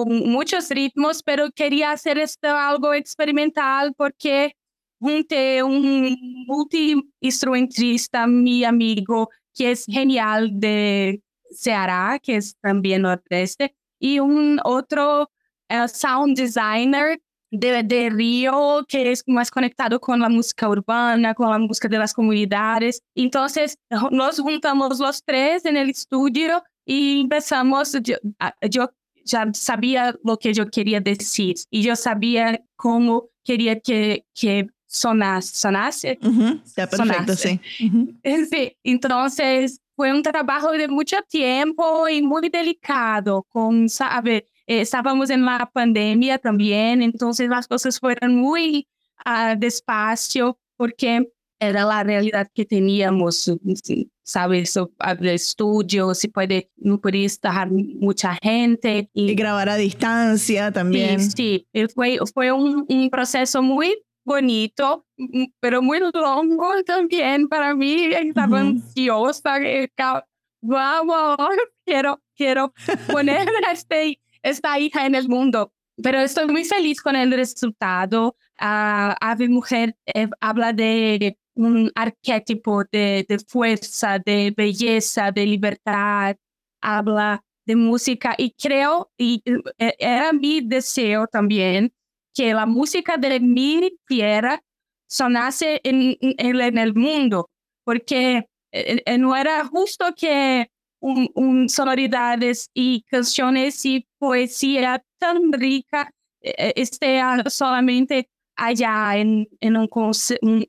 muchos 0.05 0.69
ritmos, 0.69 1.23
quería 1.55 1.91
hacer 1.91 2.17
esto 2.17 2.47
algo 2.49 2.93
experimental 2.93 3.93
porque 3.95 4.55
junté 4.99 5.63
un 5.63 6.17
multi-instrumentista, 6.47 8.27
mi 8.27 8.63
amigo, 8.63 9.29
que 9.53 9.71
es 9.71 9.85
genial 9.85 10.49
de 10.53 11.21
Ceará, 11.51 12.19
que 12.21 12.37
es 12.37 12.55
también 12.61 13.03
nordeste, 13.03 13.75
y 13.99 14.19
un 14.19 14.59
otro 14.63 15.29
eh, 15.69 15.87
sound 15.87 16.37
designer 16.37 17.19
de, 17.51 17.81
de 17.83 18.09
Río, 18.09 18.85
que 18.87 19.11
es 19.11 19.23
más 19.27 19.49
conectado 19.49 19.99
con 19.99 20.19
la 20.19 20.27
música 20.29 20.67
urbana, 20.67 21.33
con 21.33 21.49
la 21.49 21.57
música 21.59 21.87
de 21.87 21.97
las 21.97 22.13
comunidades. 22.13 23.01
Entonces, 23.15 23.77
nos 24.11 24.39
juntamos 24.39 24.99
los 24.99 25.23
tres 25.23 25.63
en 25.65 25.77
el 25.77 25.89
estudio 25.89 26.61
y 26.85 27.21
empezamos, 27.21 27.93
yo, 28.03 28.15
a- 28.39 28.53
yo 28.69 28.89
ya 29.23 29.47
sabía 29.53 30.15
lo 30.23 30.37
que 30.37 30.53
yo 30.53 30.69
quería 30.69 30.99
decir 31.01 31.55
y 31.69 31.81
yo 31.83 31.95
sabía 31.95 32.61
cómo 32.75 33.29
quería 33.43 33.79
que, 33.79 34.25
que 34.33 34.67
sonase, 34.85 35.55
sonase. 35.55 36.17
Ujú, 36.21 36.61
Está 36.65 36.87
perfecto, 36.87 37.35
Sonaste. 37.35 37.59
sí. 37.77 37.85
Ujú. 37.87 38.13
Sí, 38.49 38.77
entonces 38.83 39.81
fue 39.95 40.13
un 40.13 40.21
trabajo 40.23 40.71
de 40.71 40.87
mucho 40.87 41.17
tiempo 41.29 42.07
y 42.07 42.21
muy 42.21 42.49
delicado, 42.49 43.43
con, 43.49 43.89
sabe, 43.89 44.45
Eh, 44.67 44.81
estábamos 44.81 45.29
en 45.29 45.45
la 45.45 45.69
pandemia 45.73 46.37
también, 46.37 47.01
entonces 47.01 47.49
las 47.49 47.67
cosas 47.67 47.99
fueron 47.99 48.35
muy 48.35 48.87
ah, 49.25 49.55
despacio 49.57 50.59
porque 50.75 51.29
era 51.59 51.85
la 51.85 52.03
realidad 52.03 52.47
que 52.53 52.65
teníamos, 52.65 53.51
sí, 53.83 54.11
sabes, 54.23 54.73
So, 54.73 54.91
ah, 54.99 55.13
el 55.19 55.29
estudio, 55.29 56.13
se 56.13 56.29
puede, 56.29 56.69
no 56.75 56.99
podía 57.01 57.25
estar 57.25 57.71
mucha 57.71 58.35
gente 58.43 59.09
Y 59.13 59.31
y 59.31 59.35
grabar 59.35 59.69
a 59.69 59.75
distancia 59.77 60.71
también. 60.71 61.19
Sí, 61.21 61.31
sí, 61.35 61.67
eh, 61.73 61.87
fue, 61.87 62.19
fue 62.33 62.51
un, 62.51 62.85
un 62.87 63.09
proceso 63.09 63.63
muy 63.63 63.97
bonito, 64.23 65.07
mm, 65.17 65.45
pero 65.59 65.81
muy 65.81 65.99
longo 66.13 66.69
también 66.85 67.47
para 67.47 67.73
mí. 67.73 68.03
Estaba 68.13 68.61
Ujú. 68.61 68.67
ansiosa, 68.69 69.57
eh, 69.63 69.89
ca- 69.95 70.27
vamos, 70.61 71.37
quiero, 71.85 72.21
quiero 72.35 72.73
poner 73.07 73.47
este, 73.71 74.19
esta 74.41 74.79
hija 74.79 75.05
en 75.05 75.15
el 75.15 75.27
mundo. 75.29 75.73
Pero 76.01 76.19
estoy 76.19 76.47
muy 76.47 76.63
feliz 76.63 77.01
con 77.01 77.15
el 77.15 77.31
resultado. 77.31 78.35
Ah, 78.59 79.15
Ave 79.19 79.49
Mujer 79.49 79.95
eh, 80.05 80.27
habla 80.39 80.73
de 80.73 81.37
un 81.55 81.91
arquetipo 81.95 82.83
de, 82.91 83.25
de 83.27 83.39
fuerza, 83.39 84.19
de 84.19 84.53
belleza, 84.55 85.31
de 85.31 85.45
libertad. 85.45 86.35
Habla 86.81 87.43
de 87.67 87.75
música 87.75 88.33
y 88.37 88.51
creo, 88.51 89.11
y 89.17 89.43
eh, 89.77 89.93
era 89.99 90.31
mi 90.31 90.61
deseo 90.61 91.27
también, 91.27 91.93
que 92.33 92.53
la 92.53 92.65
música 92.65 93.17
de 93.17 93.41
mi 93.41 93.91
tierra 94.07 94.63
sonase 95.07 95.81
en, 95.83 96.17
en, 96.21 96.61
en 96.61 96.77
el 96.77 96.95
mundo, 96.95 97.49
porque 97.83 98.47
eh, 98.71 99.03
eh, 99.05 99.17
no 99.17 99.35
era 99.35 99.65
justo 99.65 100.05
que 100.15 100.71
un, 100.99 101.69
sonoridades 101.69 102.69
y 102.73 103.03
canciones 103.03 103.85
y 103.85 104.07
poesía 104.17 105.03
tan 105.19 105.51
rica 105.53 106.11
eh, 106.41 106.53
eh, 106.57 106.73
esté 106.75 107.19
ah, 107.19 107.43
solamente 107.47 108.29
allá 108.55 109.17
en, 109.17 109.47
en, 109.59 109.77
un, 109.77 109.87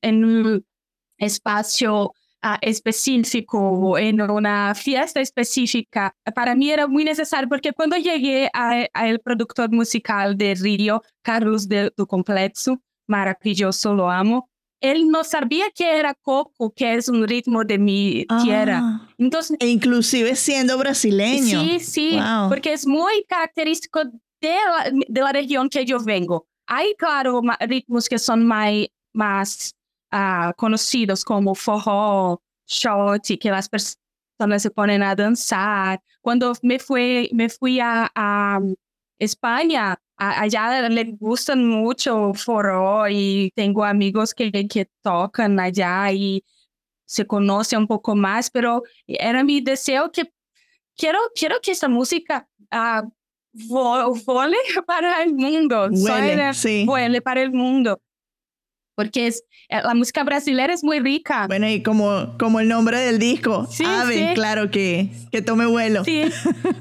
en 0.03 0.25
un 0.25 0.67
espacio 1.17 2.13
ah, 2.43 2.59
específico, 2.61 3.99
en 3.99 4.21
una 4.21 4.75
fiesta 4.75 5.21
específica. 5.21 6.15
Para 6.35 6.55
mí 6.55 6.71
era 6.71 6.87
muy 6.87 7.05
necesario 7.05 7.49
porque 7.49 7.73
cuando 7.73 7.97
llegué 7.97 8.51
al 8.53 9.21
productor 9.21 9.71
musical 9.71 10.37
de 10.37 10.55
Río, 10.55 11.03
Carlos 11.23 11.69
de, 11.69 11.91
do 11.97 12.07
Complexo, 12.07 12.81
maravilloso, 13.07 13.95
lo 13.95 14.11
amo, 14.11 14.51
él 14.81 15.09
no 15.09 15.25
sabía 15.25 15.67
que 15.75 15.99
era 15.99 16.15
coco, 16.15 16.71
que 16.75 16.95
es 16.95 17.09
un 17.09 17.27
ritmo 17.27 17.65
de 17.65 17.79
mi 17.79 18.27
tierra. 18.43 18.81
Ah, 18.83 19.09
Entonces, 19.19 19.57
e 19.61 19.67
inclusive 19.69 20.35
siendo 20.37 20.79
brasileño. 20.79 21.61
Sí, 21.63 21.81
sí, 21.81 22.11
Wow. 22.19 22.49
porque 22.49 22.73
es 22.73 22.87
muy 22.87 23.25
característico 23.29 24.05
de 24.05 24.55
la, 24.55 24.91
de 25.09 25.21
la 25.21 25.33
región 25.33 25.69
que 25.69 25.85
yo 25.85 25.99
vengo. 26.01 26.47
Hay, 26.67 26.95
claro, 26.97 27.41
ritmos 27.61 28.09
que 28.09 28.19
son 28.19 28.47
mai- 28.47 28.91
más 29.15 29.75
ah, 30.13 30.53
conocidos 30.57 31.25
como 31.25 31.55
forró, 31.55 32.41
shot, 32.67 33.23
que 33.41 33.51
las 33.51 33.69
personas 33.69 34.63
se 34.63 34.71
ponen 34.71 35.03
a 35.03 35.15
danzar. 35.15 36.01
Cuando 36.21 36.53
me 36.63 36.79
fui, 36.79 37.29
me 37.33 37.49
fui 37.49 37.81
a, 37.81 38.11
a 38.15 38.61
España, 39.19 40.01
allá 40.17 40.89
le 40.89 41.05
gustan 41.19 41.67
mucho 41.67 42.33
forró 42.35 43.09
y 43.09 43.53
tengo 43.55 43.85
amigos 43.85 44.35
que, 44.35 44.51
que 44.69 44.89
tocan 45.03 45.59
allá 45.61 46.11
y 46.13 46.45
se 47.05 47.27
conoce 47.27 47.77
un 47.77 47.87
poco 47.87 48.15
más, 48.15 48.51
pero 48.51 48.83
era 49.07 49.43
mi 49.45 49.61
deseo 49.61 50.11
que 50.13 50.33
quiero, 50.97 51.19
quiero 51.35 51.57
que 51.63 51.71
esta 51.73 51.89
música 51.89 52.49
vo- 53.53 54.15
vole 54.27 54.57
para 54.87 55.23
el 55.23 55.35
mundo, 55.35 55.89
sí. 56.55 56.85
vuele 56.87 57.21
para 57.23 57.43
el 57.43 57.53
mundo, 57.53 58.01
porque 58.99 59.28
es, 59.28 59.45
eh, 59.69 59.81
la 59.81 59.95
música 59.95 60.25
brasileña 60.25 60.75
es 60.75 60.83
muy 60.83 60.99
rica. 60.99 61.47
Bueno, 61.47 61.69
y 61.69 61.85
como, 61.85 62.37
como 62.37 62.59
el 62.59 62.67
nombre 62.67 62.99
del 62.99 63.21
disco, 63.21 63.64
Sí, 63.71 63.85
Ave, 63.87 64.31
sí. 64.31 64.35
claro 64.35 64.73
que, 64.73 65.09
que 65.31 65.40
tome 65.40 65.67
vuelo. 65.67 66.02
Sí, 66.02 66.23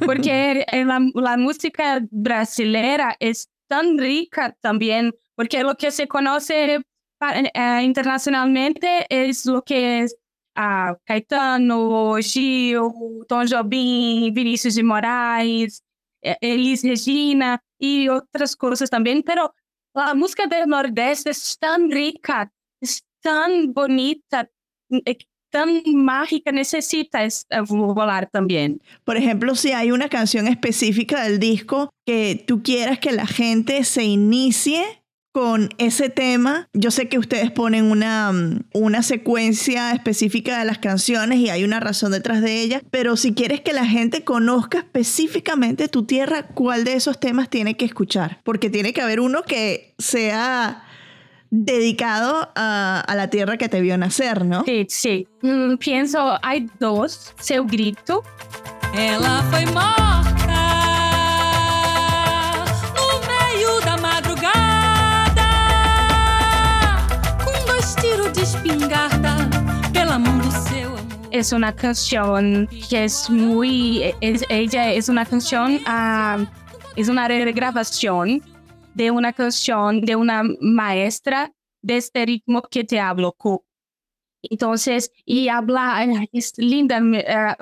porque 0.04 0.66
la, 0.74 1.00
la 1.14 1.38
música 1.38 2.02
brasileña 2.10 3.16
es 3.20 3.50
tan 3.68 4.00
rica 4.00 4.58
también, 4.62 5.14
porque 5.36 5.62
lo 5.62 5.76
que 5.76 5.92
se 5.92 6.08
conoce 6.08 6.82
eh, 7.22 7.82
internacionalmente 7.84 9.06
es 9.10 9.46
lo 9.46 9.62
que 9.62 10.00
es 10.00 10.16
ah, 10.56 10.98
Caetano, 11.06 12.16
Gil, 12.20 12.80
Tom 13.28 13.46
Jobim, 13.48 14.34
Vinícius 14.34 14.74
de 14.74 14.82
Moraes, 14.82 15.84
eh, 16.24 16.36
Elis 16.42 16.82
Regina 16.84 17.62
y 17.78 18.10
otras 18.10 18.56
cosas 18.56 18.90
también, 18.90 19.22
pero 19.24 19.54
la 20.06 20.14
música 20.14 20.48
del 20.48 20.68
Nordeste 20.68 21.32
es 21.32 21.58
tan 21.60 21.90
rica, 21.92 22.52
es 22.82 23.04
tan 23.22 23.74
bonita, 23.74 24.50
eh, 25.06 25.18
tan 25.50 25.82
mágica, 25.94 26.52
necesita 26.52 27.24
es- 27.24 27.46
eh, 27.50 27.62
volar 27.68 28.30
también. 28.30 28.82
Por 29.04 29.18
ejemplo, 29.18 29.56
si 29.56 29.72
hay 29.72 29.92
una 29.92 30.10
canción 30.10 30.48
específica 30.48 31.24
del 31.24 31.40
disco 31.40 31.90
que 32.06 32.44
tú 32.48 32.62
quieras 32.64 33.00
que 33.00 33.12
la 33.12 33.26
gente 33.26 33.84
se 33.84 34.04
inicie 34.04 34.84
con 35.32 35.70
ese 35.78 36.10
tema, 36.10 36.68
yo 36.74 36.90
sé 36.90 37.10
que 37.10 37.20
ustedes 37.20 37.52
ponen 37.52 37.86
una, 37.86 38.32
una 38.74 39.04
secuencia 39.04 39.92
específica 39.92 40.58
de 40.60 40.66
las 40.66 40.80
canciones 40.80 41.40
y 41.40 41.50
hay 41.50 41.64
una 41.64 41.80
razón 41.80 42.12
detrás 42.12 42.42
de 42.42 42.62
ella, 42.62 42.82
pero 42.90 43.16
si 43.18 43.34
quieres 43.34 43.62
que 43.62 43.74
la 43.74 43.86
gente 43.86 44.24
conozca 44.24 44.80
específicamente 44.80 45.88
tu 45.88 46.06
tierra, 46.06 46.48
¿cuál 46.48 46.84
de 46.84 46.94
esos 46.94 47.20
temas 47.20 47.50
tiene 47.50 47.78
que 47.78 47.86
escuchar? 47.86 48.40
Porque 48.44 48.70
tiene 48.70 48.94
que 48.94 49.02
haber 49.02 49.20
uno 49.20 49.44
que 49.44 49.94
sea 50.00 50.84
dedicado 51.50 52.52
a, 52.56 53.00
a 53.00 53.16
la 53.16 53.30
tierra 53.30 53.58
que 53.58 53.70
te 53.70 53.80
vio 53.82 53.98
nacer, 53.98 54.44
¿no? 54.44 54.64
Sí, 54.66 54.88
sí. 54.90 55.28
Mm, 55.42 55.76
pienso, 55.78 56.38
hay 56.42 56.68
dos, 56.80 57.34
Seu 57.40 57.66
Grito, 57.66 58.24
Ela 58.94 59.44
foi 59.52 59.66
morta 59.66 60.57
es 71.38 71.52
una 71.52 71.76
canción 71.76 72.68
que 72.90 73.04
es 73.04 73.30
muy, 73.30 74.14
ella 74.22 74.92
es 74.92 75.08
una 75.08 75.26
canción, 75.26 75.80
ah, 75.86 76.46
es 76.96 77.10
una 77.10 77.28
regrabación 77.28 78.42
de 78.96 79.12
una 79.12 79.32
canción 79.34 80.02
de 80.02 80.16
una 80.16 80.44
maestra 80.60 81.54
de 81.82 81.98
este 81.98 82.26
ritmo 82.26 82.64
que 82.64 82.84
te 82.84 83.00
hablo. 83.00 83.36
Entonces, 84.42 85.12
y 85.26 85.50
habla, 85.50 86.04
es 86.32 86.58
linda, 86.58 87.00
eh, 87.00 87.56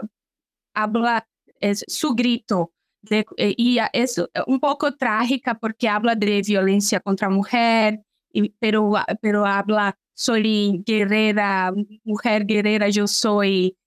habla, 0.74 1.28
es 1.60 1.84
su 1.88 2.16
grito. 2.16 2.72
eh, 3.12 3.54
y 3.58 3.80
es 3.94 4.22
un 4.48 4.60
poco 4.60 4.96
trágica 4.96 5.56
porque 5.56 5.90
habla 5.90 6.16
de 6.16 6.42
violencia 6.42 7.02
contra 7.02 7.30
mujer, 7.30 8.02
pero, 8.60 8.94
pero 9.22 9.46
habla, 9.46 9.98
soy 10.16 10.82
guerrera, 10.86 11.72
mujer 12.04 12.46
guerrera, 12.46 12.90
yo 12.90 13.06
soy, 13.06 13.78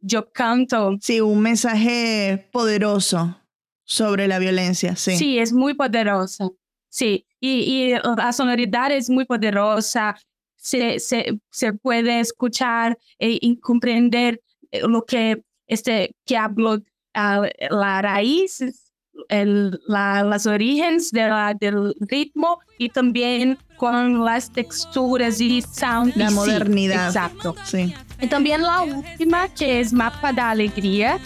yo 0.00 0.30
canto. 0.32 0.96
Sí, 1.00 1.20
un 1.20 1.40
mensaje 1.40 2.48
poderoso 2.52 3.40
sobre 3.84 4.28
la 4.28 4.38
violencia, 4.38 4.96
sí. 4.96 5.16
Sí, 5.16 5.38
es 5.38 5.52
muy 5.52 5.72
poderosa. 5.74 6.48
Sí, 6.90 7.26
y, 7.40 7.60
y 7.60 7.94
la 8.16 8.32
sonoridad 8.32 8.90
es 8.92 9.08
muy 9.08 9.24
poderosa. 9.24 10.16
Se, 10.56 10.98
se, 10.98 11.38
se 11.50 11.72
puede 11.72 12.20
escuchar 12.20 12.98
e- 13.18 13.38
y 13.40 13.56
comprender 13.60 14.42
eh, 14.72 14.80
lo 14.86 15.04
que, 15.04 15.42
este, 15.68 16.16
que 16.26 16.36
hablo, 16.36 16.82
ah, 17.14 17.42
la 17.70 18.02
raíz, 18.02 18.87
el, 19.28 19.80
la, 19.86 20.22
las 20.22 20.46
orígenes 20.46 21.10
de 21.10 21.28
la- 21.28 21.54
del 21.54 21.94
ritmo 22.00 22.58
y 22.78 22.88
también 22.90 23.58
con 23.76 24.24
las 24.24 24.50
texturas 24.50 25.40
y 25.40 25.62
sound. 25.62 26.14
La 26.16 26.26
y 26.26 26.28
sí, 26.28 26.34
modernidad. 26.34 27.06
exacto. 27.08 27.54
Sí. 27.64 27.94
Y 28.20 28.26
también 28.26 28.62
la 28.62 28.82
última, 28.82 29.48
que 29.48 29.80
es 29.80 29.92
Mapa 29.92 30.32
da 30.32 30.50
Alegría. 30.50 31.18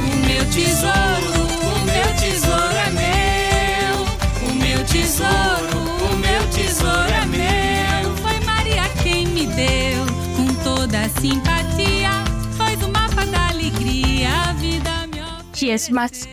O 0.00 0.26
meu 0.26 0.44
tesouro, 0.50 1.42
o 1.62 1.84
meu 1.84 2.08
tesouro 2.18 2.76
é 2.86 2.90
meu. 2.90 4.50
O 4.50 4.54
meu 4.54 4.84
tesouro, 4.86 5.78
o 6.12 6.16
meu 6.16 6.42
tesouro 6.50 7.12
é 7.22 7.26
meu. 7.26 8.16
Foi 8.16 8.38
Maria 8.44 8.82
quem 9.02 9.26
me 9.28 9.46
deu, 9.46 10.04
com 10.36 10.52
toda 10.64 11.08
simpatia. 11.20 12.10
Faz 12.56 12.82
o 12.82 12.88
mapa 12.90 13.24
da 13.26 13.48
alegria, 13.48 14.28
a 14.48 14.52
vida 14.54 15.06
me 15.12 15.20
oferece. 15.22 15.52
que 15.66 15.72
es 15.74 15.90
más, 15.90 16.28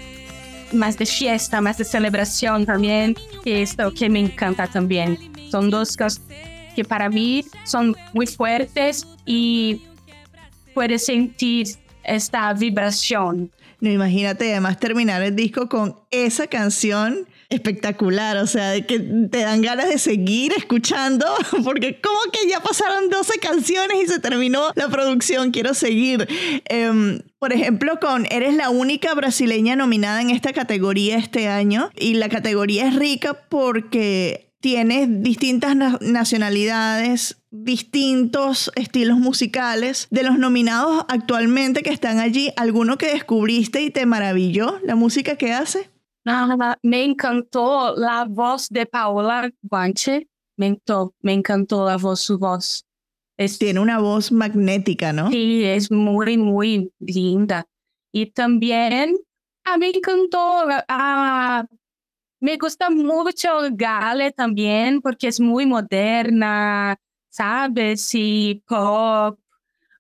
más 0.74 0.98
de 0.98 1.06
fiesta, 1.06 1.62
más 1.62 1.78
de 1.78 1.86
celebración 1.86 2.66
también, 2.66 3.16
que 3.44 3.62
esto 3.62 3.94
que 3.94 4.10
me 4.10 4.20
encanta 4.20 4.68
también. 4.68 5.18
Son 5.50 5.70
dos 5.70 5.96
cosas 5.96 6.22
que 6.76 6.84
para 6.84 7.10
mí 7.10 7.46
son 7.64 7.96
muy 8.14 8.28
fuertes 8.28 9.08
y 9.26 9.84
puedes 10.74 11.06
sentir 11.06 11.68
esta 12.04 12.52
vibración. 12.54 13.52
No, 13.80 13.90
imagínate 13.90 14.52
además 14.52 14.80
terminar 14.80 15.22
el 15.22 15.36
disco 15.36 15.68
con 15.68 16.00
esa 16.10 16.48
canción 16.48 17.28
espectacular, 17.54 18.38
o 18.38 18.48
sea, 18.48 18.80
que 18.86 19.00
te 19.00 19.40
dan 19.40 19.62
ganas 19.62 19.88
de 19.90 19.98
seguir 19.98 20.54
escuchando, 20.58 21.26
porque 21.64 22.00
como 22.02 22.20
que 22.32 22.50
ya 22.50 22.60
pasaron 22.62 23.10
12 23.10 23.40
canciones 23.40 23.98
y 24.04 24.08
se 24.08 24.20
terminó 24.20 24.72
la 24.76 24.90
producción, 24.90 25.52
quiero 25.52 25.74
seguir. 25.74 26.28
Em, 26.66 27.20
por 27.40 27.54
ejemplo, 27.54 28.00
con 28.00 28.26
Eres 28.32 28.56
la 28.56 28.70
única 28.70 29.14
brasileña 29.14 29.76
nominada 29.76 30.22
en 30.22 30.30
esta 30.30 30.54
categoría 30.54 31.18
este 31.18 31.48
año, 31.48 31.90
y 31.98 32.16
la 32.16 32.30
categoría 32.30 32.88
es 32.88 32.96
rica 32.96 33.34
porque 33.50 34.50
tienes 34.62 35.08
distintas 35.22 35.76
na- 35.76 36.00
nacionalidades, 36.00 37.38
distintos 37.52 38.72
estilos 38.76 39.18
musicales. 39.20 40.08
De 40.10 40.24
los 40.24 40.38
nominados 40.40 41.06
actualmente 41.10 41.84
que 41.84 41.90
están 41.92 42.20
allí, 42.20 42.52
¿alguno 42.56 42.98
que 42.98 43.08
descubriste 43.08 43.82
y 43.82 43.90
te 43.90 44.06
maravilló 44.06 44.80
la 44.86 44.96
música 44.96 45.36
que 45.36 45.52
hace? 45.52 45.90
Nada, 46.26 46.80
me 46.82 47.04
encantó 47.04 47.96
la 47.96 48.26
voz 48.26 48.70
de 48.70 48.86
Paola 48.86 49.52
Guanche. 49.62 50.28
Me 50.56 50.68
encantó, 50.68 51.14
me 51.22 51.34
encantó 51.34 51.86
la 51.86 51.98
voz, 51.98 52.22
su 52.22 52.38
voz. 52.38 52.86
Es, 53.38 53.58
Tiene 53.58 53.80
una 53.80 54.00
voz 54.00 54.32
magnética, 54.32 55.12
¿no? 55.12 55.30
Sí, 55.32 55.64
es 55.66 55.92
muy, 55.92 56.38
muy 56.38 56.92
linda. 57.00 57.66
Y 58.12 58.28
también 58.28 59.18
a 59.66 59.78
mí 59.78 59.92
me 59.92 59.98
encantó, 59.98 60.66
ah, 60.88 61.66
me 62.40 62.58
gusta 62.58 62.90
mucho 62.90 63.50
Gale 63.72 64.32
también 64.32 65.02
porque 65.02 65.28
es 65.28 65.40
muy 65.40 65.66
moderna, 65.66 66.98
¿sabes? 67.30 68.10
Y 68.14 68.64
pop. 68.68 69.40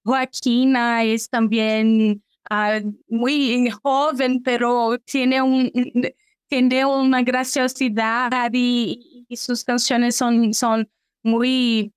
Joaquina 0.03 1.03
es 1.03 1.29
también 1.29 2.22
ah, 2.53 2.79
muy 3.07 3.69
joven, 3.81 4.41
pero 4.43 4.97
tiene, 5.05 5.41
un, 5.41 5.71
tiene 6.47 6.85
una 6.85 7.21
graciosidad 7.23 8.49
y, 8.53 9.25
y 9.27 9.37
sus 9.37 9.63
canciones 9.63 10.15
son, 10.15 10.53
son 10.53 10.89
muy 11.23 11.91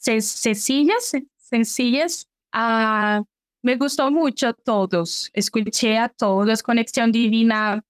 sen- 0.00 0.20
sencillas, 0.20 1.12
sencillas. 1.38 2.28
Ah, 2.52 3.22
me 3.62 3.76
gustó 3.76 4.10
mucho 4.10 4.52
todos. 4.54 5.30
Escuché 5.32 5.98
a 5.98 6.08
todos. 6.08 6.62
Conexión 6.62 7.12
Divina 7.12 7.82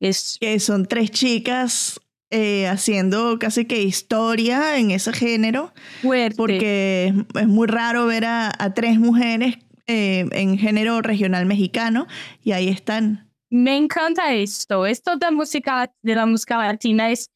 es 0.00 0.36
Que 0.40 0.58
son 0.60 0.86
tres 0.86 1.10
chicas 1.10 2.00
eh, 2.30 2.66
haciendo 2.66 3.38
casi 3.38 3.64
que 3.64 3.82
historia 3.82 4.76
en 4.78 4.90
ese 4.90 5.12
género, 5.12 5.72
fuerte. 6.02 6.36
porque 6.36 7.06
es, 7.34 7.42
es 7.42 7.48
muy 7.48 7.66
raro 7.66 8.04
ver 8.06 8.24
a, 8.26 8.52
a 8.58 8.74
tres 8.74 8.98
mujeres 8.98 9.56
eh, 9.88 10.26
en 10.32 10.56
género 10.58 11.02
regional 11.02 11.46
mexicano 11.46 12.06
y 12.42 12.52
ahí 12.52 12.68
están. 12.68 13.28
Me 13.50 13.76
encanta 13.76 14.34
esto. 14.34 14.86
Esto 14.86 15.16
de 15.16 15.30
música 15.30 15.90
de 16.02 16.14
la 16.14 16.26
música 16.26 16.58
latina 16.58 17.10
es 17.10 17.30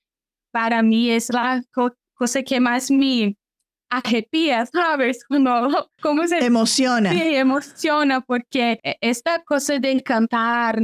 para 0.52 0.82
mí 0.82 1.10
es 1.10 1.30
la 1.32 1.62
co- 1.72 1.96
cosa 2.14 2.42
que 2.42 2.60
más 2.60 2.90
me 2.90 3.36
arrepia, 3.90 4.64
¿sabes? 4.66 5.24
Cuando, 5.26 5.90
¿Cómo 6.02 6.26
se 6.26 6.38
emociona. 6.44 7.10
Sí, 7.10 7.34
emociona 7.34 8.20
porque 8.20 8.78
e- 8.82 8.96
esta 9.00 9.42
cosa 9.42 9.78
de 9.78 10.02
cantar 10.02 10.78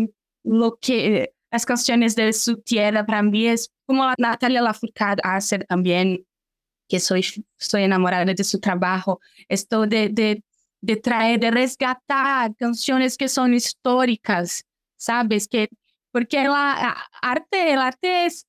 lo 0.44 0.78
que 0.80 1.32
las 1.50 1.64
canciones 1.66 2.16
de 2.16 2.32
su 2.32 2.56
tierra 2.62 3.04
para 3.06 3.22
mí 3.22 3.46
es 3.46 3.70
como 3.86 4.10
Natalia 4.18 4.60
Lafourcade 4.62 5.20
hace 5.24 5.58
también, 5.60 6.26
que 6.88 7.00
soy, 7.00 7.24
soy 7.58 7.82
enamorada 7.82 8.24
de 8.26 8.44
su 8.44 8.58
trabajo, 8.60 9.20
esto 9.48 9.86
de, 9.86 10.08
de, 10.10 10.42
de 10.80 10.96
traer, 10.96 11.40
de 11.40 11.50
resgatar 11.50 12.54
canciones 12.56 13.16
que 13.16 13.28
son 13.28 13.54
históricas, 13.54 14.64
¿sabes? 14.96 15.48
Que, 15.48 15.68
porque 16.12 16.44
la 16.44 16.96
arte, 17.20 17.72
el 17.72 17.80
arte 17.80 18.26
es 18.26 18.46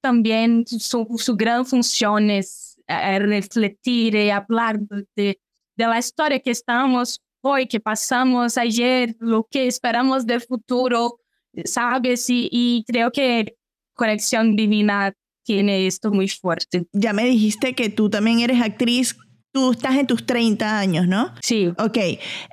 también 0.00 0.64
su, 0.66 1.06
su 1.18 1.36
gran 1.36 1.66
función 1.66 2.30
es 2.30 2.78
eh, 2.86 3.18
refletir 3.18 4.14
y 4.14 4.30
hablar 4.30 4.78
de, 5.16 5.40
de 5.76 5.86
la 5.86 5.98
historia 5.98 6.40
que 6.40 6.50
estamos 6.50 7.20
hoy, 7.40 7.66
que 7.66 7.80
pasamos 7.80 8.58
ayer, 8.58 9.16
lo 9.18 9.46
que 9.50 9.66
esperamos 9.66 10.26
del 10.26 10.40
futuro, 10.40 11.20
¿sabes? 11.64 12.28
Y, 12.30 12.48
y 12.52 12.84
creo 12.86 13.10
que 13.10 13.56
Conexión 13.94 14.56
Divina 14.56 15.14
tiene 15.44 15.86
esto 15.86 16.10
muy 16.10 16.28
fuerte. 16.28 16.86
Ya 16.92 17.12
me 17.12 17.24
dijiste 17.24 17.74
que 17.74 17.88
tú 17.88 18.10
también 18.10 18.40
eres 18.40 18.60
actriz. 18.60 19.16
Tú 19.56 19.72
estás 19.72 19.94
en 19.96 20.06
tus 20.06 20.26
30 20.26 20.78
años, 20.78 21.08
¿no? 21.08 21.32
Sí, 21.40 21.72
Ok. 21.78 21.96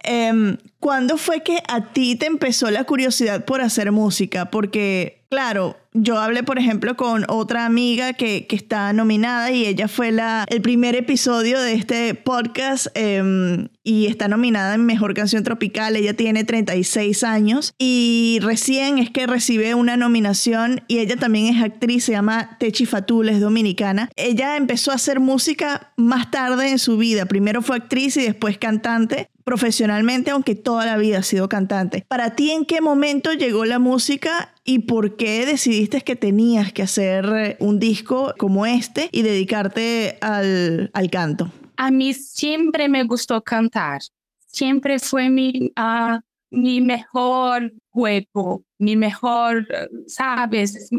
em, 0.06 0.56
¿Cuándo 0.80 1.18
fue 1.18 1.44
que 1.44 1.58
a 1.68 1.92
ti 1.92 2.16
te 2.16 2.28
empezó 2.28 2.72
la 2.72 2.86
curiosidad 2.86 3.44
por 3.44 3.60
hacer 3.60 3.92
música? 3.92 4.50
Porque, 4.50 5.26
claro, 5.30 5.76
yo 5.94 6.18
hablé, 6.18 6.44
por 6.44 6.60
ejemplo, 6.60 6.96
con 6.98 7.26
otra 7.28 7.66
amiga 7.66 8.14
que, 8.14 8.48
que 8.48 8.56
está 8.56 8.94
nominada 8.94 9.52
y 9.52 9.66
ella 9.66 9.88
fue 9.88 10.12
la, 10.12 10.46
el 10.50 10.62
primer 10.62 10.96
episodio 10.96 11.62
de 11.62 11.74
este 11.74 12.16
podcast 12.16 12.88
em, 12.96 13.68
y 13.84 14.08
está 14.08 14.28
nominada 14.28 14.76
en 14.76 14.86
Mejor 14.86 15.14
Canción 15.14 15.44
Tropical. 15.44 15.96
Ella 15.96 16.14
tiene 16.14 16.44
36 16.44 17.24
años 17.24 17.74
y 17.78 18.40
recién 18.42 18.98
es 18.98 19.10
que 19.10 19.28
recibe 19.28 19.76
una 19.76 19.98
nominación 19.98 20.82
y 20.88 21.00
ella 21.00 21.16
también 21.18 21.56
es 21.56 21.64
actriz, 21.64 22.06
se 22.06 22.14
llama 22.14 22.58
Techi 22.60 22.86
Fatul, 22.86 23.30
es 23.30 23.40
dominicana. 23.40 24.10
Ella 24.16 24.58
empezó 24.58 24.92
a 24.92 24.96
hacer 24.96 25.20
música 25.20 25.94
más 25.96 26.32
tarde 26.32 26.70
en 26.70 26.80
su 26.80 26.98
vida. 26.98 27.26
Primero 27.26 27.62
fue 27.62 27.78
actriz 27.78 28.18
y 28.18 28.24
después 28.24 28.58
cantante 28.58 29.30
profesionalmente, 29.44 30.32
aunque 30.32 30.56
toda 30.56 30.86
la 30.86 30.98
vida 30.98 31.20
ha 31.20 31.24
sido 31.24 31.50
cantante. 31.50 32.06
Para 32.08 32.36
ti, 32.36 32.52
¿en 32.52 32.66
qué 32.66 32.82
momento 32.82 33.34
llegó 33.34 33.66
la 33.66 33.80
música 33.80 34.54
y 34.64 34.80
por 34.80 35.16
qué 35.16 35.46
decidiste 35.46 36.02
que 36.02 36.16
tenías 36.16 36.74
que 36.74 36.84
hacer 36.84 37.26
eh, 37.26 37.58
un 37.60 37.80
disco 37.80 38.34
como 38.38 38.66
este 38.66 39.10
y 39.12 39.22
dedicarte 39.22 40.18
al, 40.22 40.90
al 40.94 41.10
canto? 41.10 41.52
A 41.78 41.92
mí 41.92 42.14
siempre 42.14 42.88
me 42.88 43.04
gustó 43.04 43.42
cantar. 43.42 44.02
Siempre 44.48 45.00
fue 45.00 45.30
mi, 45.30 45.72
ah, 45.76 46.22
mi 46.52 46.82
mejor 46.82 47.74
juego, 47.90 48.64
mi 48.78 48.96
mejor, 48.96 49.68
sabes, 50.08 50.90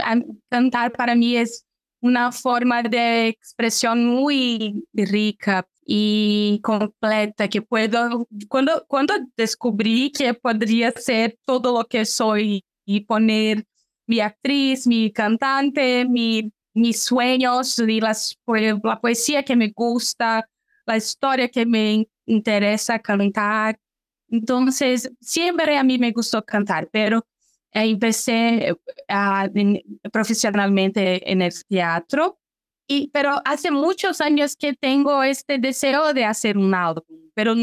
cantar 0.49 0.93
para 0.93 1.15
mí 1.15 1.37
es 1.37 1.65
una 2.01 2.33
forma 2.33 2.83
de 2.83 3.29
expresión 3.29 4.05
muy 4.05 4.85
rica 4.93 5.67
y 5.87 6.61
completa 6.63 7.49
que 7.49 7.63
puedo, 7.63 8.27
cuando, 8.49 8.85
cuando 8.89 9.15
descubrí 9.37 10.11
que 10.11 10.33
podría 10.35 10.91
ser 10.93 11.39
todo 11.45 11.77
lo 11.79 11.85
que 11.85 12.05
soy 12.05 12.65
y 12.85 13.01
poner 13.01 13.65
mi 14.07 14.21
actriz, 14.21 14.87
mi 14.87 15.13
cantante, 15.13 16.07
mi, 16.07 16.53
mis 16.73 17.03
sueños 17.03 17.79
y 17.79 18.01
las, 18.01 18.39
la 18.83 19.01
poesía 19.01 19.43
que 19.43 19.57
me 19.57 19.73
gusta, 19.75 20.49
la 20.87 20.97
historia 20.97 21.49
que 21.49 21.67
me 21.67 22.09
interesa 22.27 22.99
cantar. 22.99 23.79
Entonces, 24.29 25.11
siempre 25.21 25.77
a 25.77 25.85
mí 25.85 25.99
me 25.99 26.13
gustó 26.13 26.45
cantar, 26.45 26.89
pero 26.91 27.27
empecé 27.71 28.73
uh, 28.73 30.11
profesionalmente 30.11 31.31
en 31.31 31.43
el 31.43 31.53
teatro 31.69 32.39
y, 32.87 33.09
pero 33.13 33.41
hace 33.45 33.71
muchos 33.71 34.21
años 34.21 34.57
que 34.57 34.75
tengo 34.75 35.23
este 35.23 35.59
deseo 35.59 36.13
de 36.13 36.25
hacer 36.25 36.59
un 36.59 36.75
álbum, 36.75 37.03
pero, 37.35 37.55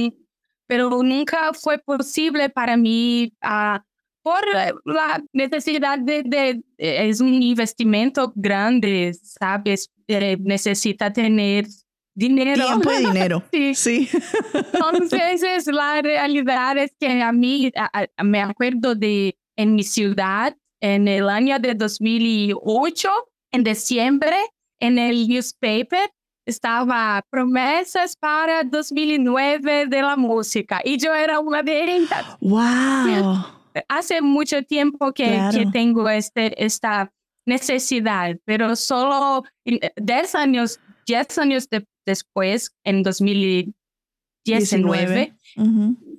pero 0.67 0.89
nunca 1.03 1.53
fue 1.53 1.77
posible 1.77 2.49
para 2.49 2.77
mí 2.77 3.34
uh, 3.43 3.79
por 4.23 4.41
la 4.86 5.23
necesidad 5.34 5.99
de, 5.99 6.23
de, 6.23 6.62
es 6.77 7.21
un 7.21 7.41
investimento 7.41 8.31
grande, 8.36 9.13
¿sabes? 9.13 9.89
Eh, 10.07 10.38
necesita 10.39 11.12
tener 11.12 11.65
dinero. 12.13 12.65
Tiempo 12.65 12.91
y 12.91 13.05
dinero. 13.05 13.43
sí. 13.51 13.75
sí. 13.75 14.10
Entonces, 14.53 15.67
la 15.71 16.01
realidad 16.01 16.77
es 16.77 16.91
que 16.99 17.21
a 17.21 17.31
mí, 17.31 17.71
a, 17.75 18.23
me 18.23 18.41
acuerdo 18.41 18.95
de 18.95 19.38
en 19.55 19.75
mi 19.75 19.84
ciudad, 19.84 20.55
en 20.79 21.07
el 21.07 21.29
año 21.29 21.60
de 21.60 21.75
2008, 21.75 23.10
en 23.51 23.63
diciembre, 23.63 24.38
en 24.82 25.00
el 25.00 25.30
newspaper 25.30 26.12
estaba 26.46 27.24
promesas 27.30 28.17
para 28.17 28.63
2009 28.63 29.86
de 29.88 30.02
la 30.02 30.17
música 30.17 30.82
y 30.84 30.98
yo 30.98 31.13
era 31.13 31.39
una 31.39 31.62
de 31.63 31.96
ellas. 31.96 32.26
¡Wow! 32.41 33.46
Hace 33.88 34.22
mucho 34.22 34.62
tiempo 34.63 35.13
que, 35.13 35.39
que 35.54 35.65
tengo 35.67 36.10
este, 36.10 36.62
esta 36.62 37.13
necesidad, 37.46 38.38
pero 38.44 38.76
solo 38.76 39.46
10 39.63 40.36
años, 40.36 40.82
10 41.08 41.38
años 41.38 41.70
después, 42.06 42.76
en 42.84 43.04
2019, 43.04 45.34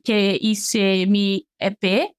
que 0.04 0.38
hice 0.40 1.04
mi 1.06 1.46
EP 1.58 2.14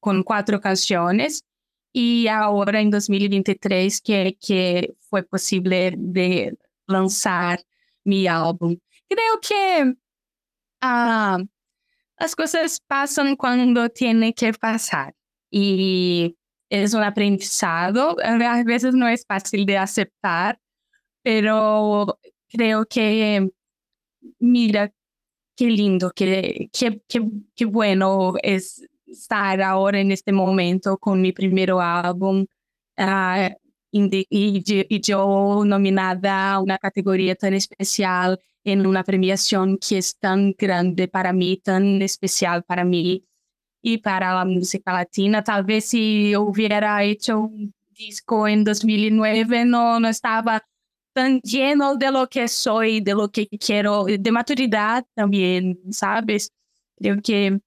con 0.00 0.22
cuatro 0.22 0.60
canciones 0.60 1.46
y 1.92 2.28
ahora 2.28 2.80
en 2.80 2.90
2023 2.90 4.00
que, 4.00 4.36
que 4.40 4.94
fue 5.08 5.22
posible 5.22 5.94
de 5.96 6.56
lanzar 6.86 7.60
mi 8.04 8.26
álbum. 8.26 8.78
Creo 9.08 9.40
que 9.40 9.94
uh, 10.82 11.46
las 12.18 12.36
cosas 12.36 12.80
pasan 12.86 13.36
cuando 13.36 13.88
tienen 13.88 14.32
que 14.32 14.52
pasar 14.52 15.14
y 15.50 16.36
es 16.68 16.94
un 16.94 17.02
aprendizado. 17.02 18.16
A 18.22 18.62
veces 18.64 18.94
no 18.94 19.08
es 19.08 19.24
fácil 19.26 19.66
de 19.66 19.78
aceptar, 19.78 20.60
pero 21.22 22.18
creo 22.48 22.86
que, 22.86 23.50
mira, 24.38 24.92
qué 25.56 25.66
lindo, 25.66 26.12
qué, 26.14 26.68
qué, 26.72 27.02
qué, 27.08 27.22
qué 27.54 27.64
bueno 27.64 28.34
es 28.42 28.86
estar 29.10 29.60
ahora 29.62 30.00
en 30.00 30.12
este 30.12 30.32
momento 30.32 30.98
con 30.98 31.20
mi 31.20 31.32
primer 31.32 31.70
álbum 31.72 32.46
uh, 32.98 33.48
y, 33.92 35.00
yo 35.02 35.62
nominada 35.64 36.54
a 36.54 36.60
una 36.60 36.78
categoría 36.78 37.34
tan 37.34 37.54
especial 37.54 38.38
en 38.64 38.86
una 38.86 39.04
premiación 39.04 39.78
que 39.78 39.98
es 39.98 40.16
tan 40.18 40.54
grande 40.56 41.08
para 41.08 41.32
mí, 41.32 41.56
tan 41.56 42.02
especial 42.02 42.62
para 42.62 42.84
mí 42.84 43.24
y 43.82 43.98
para 43.98 44.34
la 44.34 44.44
música 44.44 44.92
latina. 44.92 45.42
Tal 45.42 45.64
vez 45.64 45.86
si 45.86 46.36
hubiera 46.36 47.02
hecho 47.04 47.40
un 47.40 47.74
disco 47.90 48.46
en 48.48 48.64
2009 48.64 49.64
no, 49.64 50.00
no 50.00 50.08
estaba 50.08 50.62
tan 51.12 51.40
lleno 51.40 51.96
de 51.96 52.10
lo 52.12 52.28
que 52.28 52.48
soy, 52.48 53.00
de 53.00 53.14
lo 53.14 53.30
que 53.30 53.48
quiero, 53.48 54.04
de 54.04 54.32
maturidad 54.32 55.04
también, 55.14 55.78
¿sabes? 55.90 56.52
Creo 56.96 57.20
que 57.22 57.60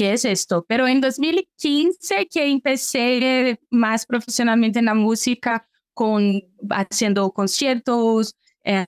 ¿qué 0.00 0.14
es 0.14 0.24
esto? 0.24 0.64
Pero 0.66 0.88
en 0.88 1.02
2015 1.02 2.26
que 2.28 2.46
empecé 2.46 3.60
más 3.68 4.06
profesionalmente 4.06 4.78
en 4.78 4.86
la 4.86 4.94
música, 4.94 5.68
con, 5.92 6.40
haciendo 6.70 7.30
conciertos, 7.32 8.34
eh, 8.64 8.86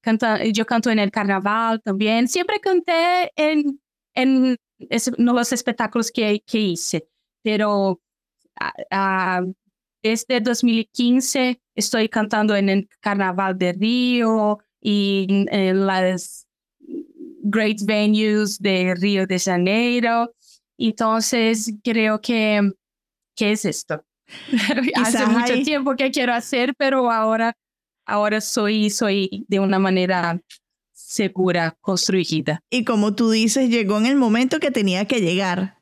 canta, 0.00 0.42
yo 0.46 0.64
canto 0.64 0.88
en 0.90 1.00
el 1.00 1.10
carnaval 1.10 1.82
también, 1.82 2.28
siempre 2.28 2.60
canté 2.60 3.30
en, 3.36 3.78
en, 4.14 4.56
los 5.18 5.52
espectáculos 5.52 6.10
que, 6.10 6.42
que 6.46 6.58
hice, 6.58 7.06
pero 7.42 8.00
desde 10.02 10.40
2015 10.40 11.60
estoy 11.74 12.08
cantando 12.08 12.56
en 12.56 12.70
el 12.70 12.88
Carnaval 13.00 13.58
de 13.58 13.74
Río 13.74 14.60
y 14.80 15.26
en 15.50 15.86
las 15.86 16.47
great 17.42 17.78
venues 17.84 18.58
de 18.58 18.94
Río 18.94 19.26
de 19.26 19.38
Janeiro. 19.38 20.32
Entonces, 20.78 21.72
creo 21.82 22.20
que, 22.20 22.70
¿qué 23.36 23.52
es 23.52 23.64
esto? 23.64 24.04
Hace 24.94 25.26
mucho 25.26 25.62
tiempo 25.62 25.96
que 25.96 26.10
quiero 26.10 26.34
hacer, 26.34 26.74
pero 26.76 27.10
ahora, 27.10 27.56
ahora 28.06 28.40
soy, 28.40 28.90
soy 28.90 29.44
de 29.48 29.60
una 29.60 29.78
manera 29.78 30.40
segura, 30.92 31.76
construida. 31.80 32.60
Y 32.70 32.84
como 32.84 33.14
tú 33.14 33.30
dices, 33.30 33.70
llegó 33.70 33.98
en 33.98 34.06
el 34.06 34.16
momento 34.16 34.60
que 34.60 34.70
tenía 34.70 35.06
que 35.06 35.20
llegar. 35.20 35.77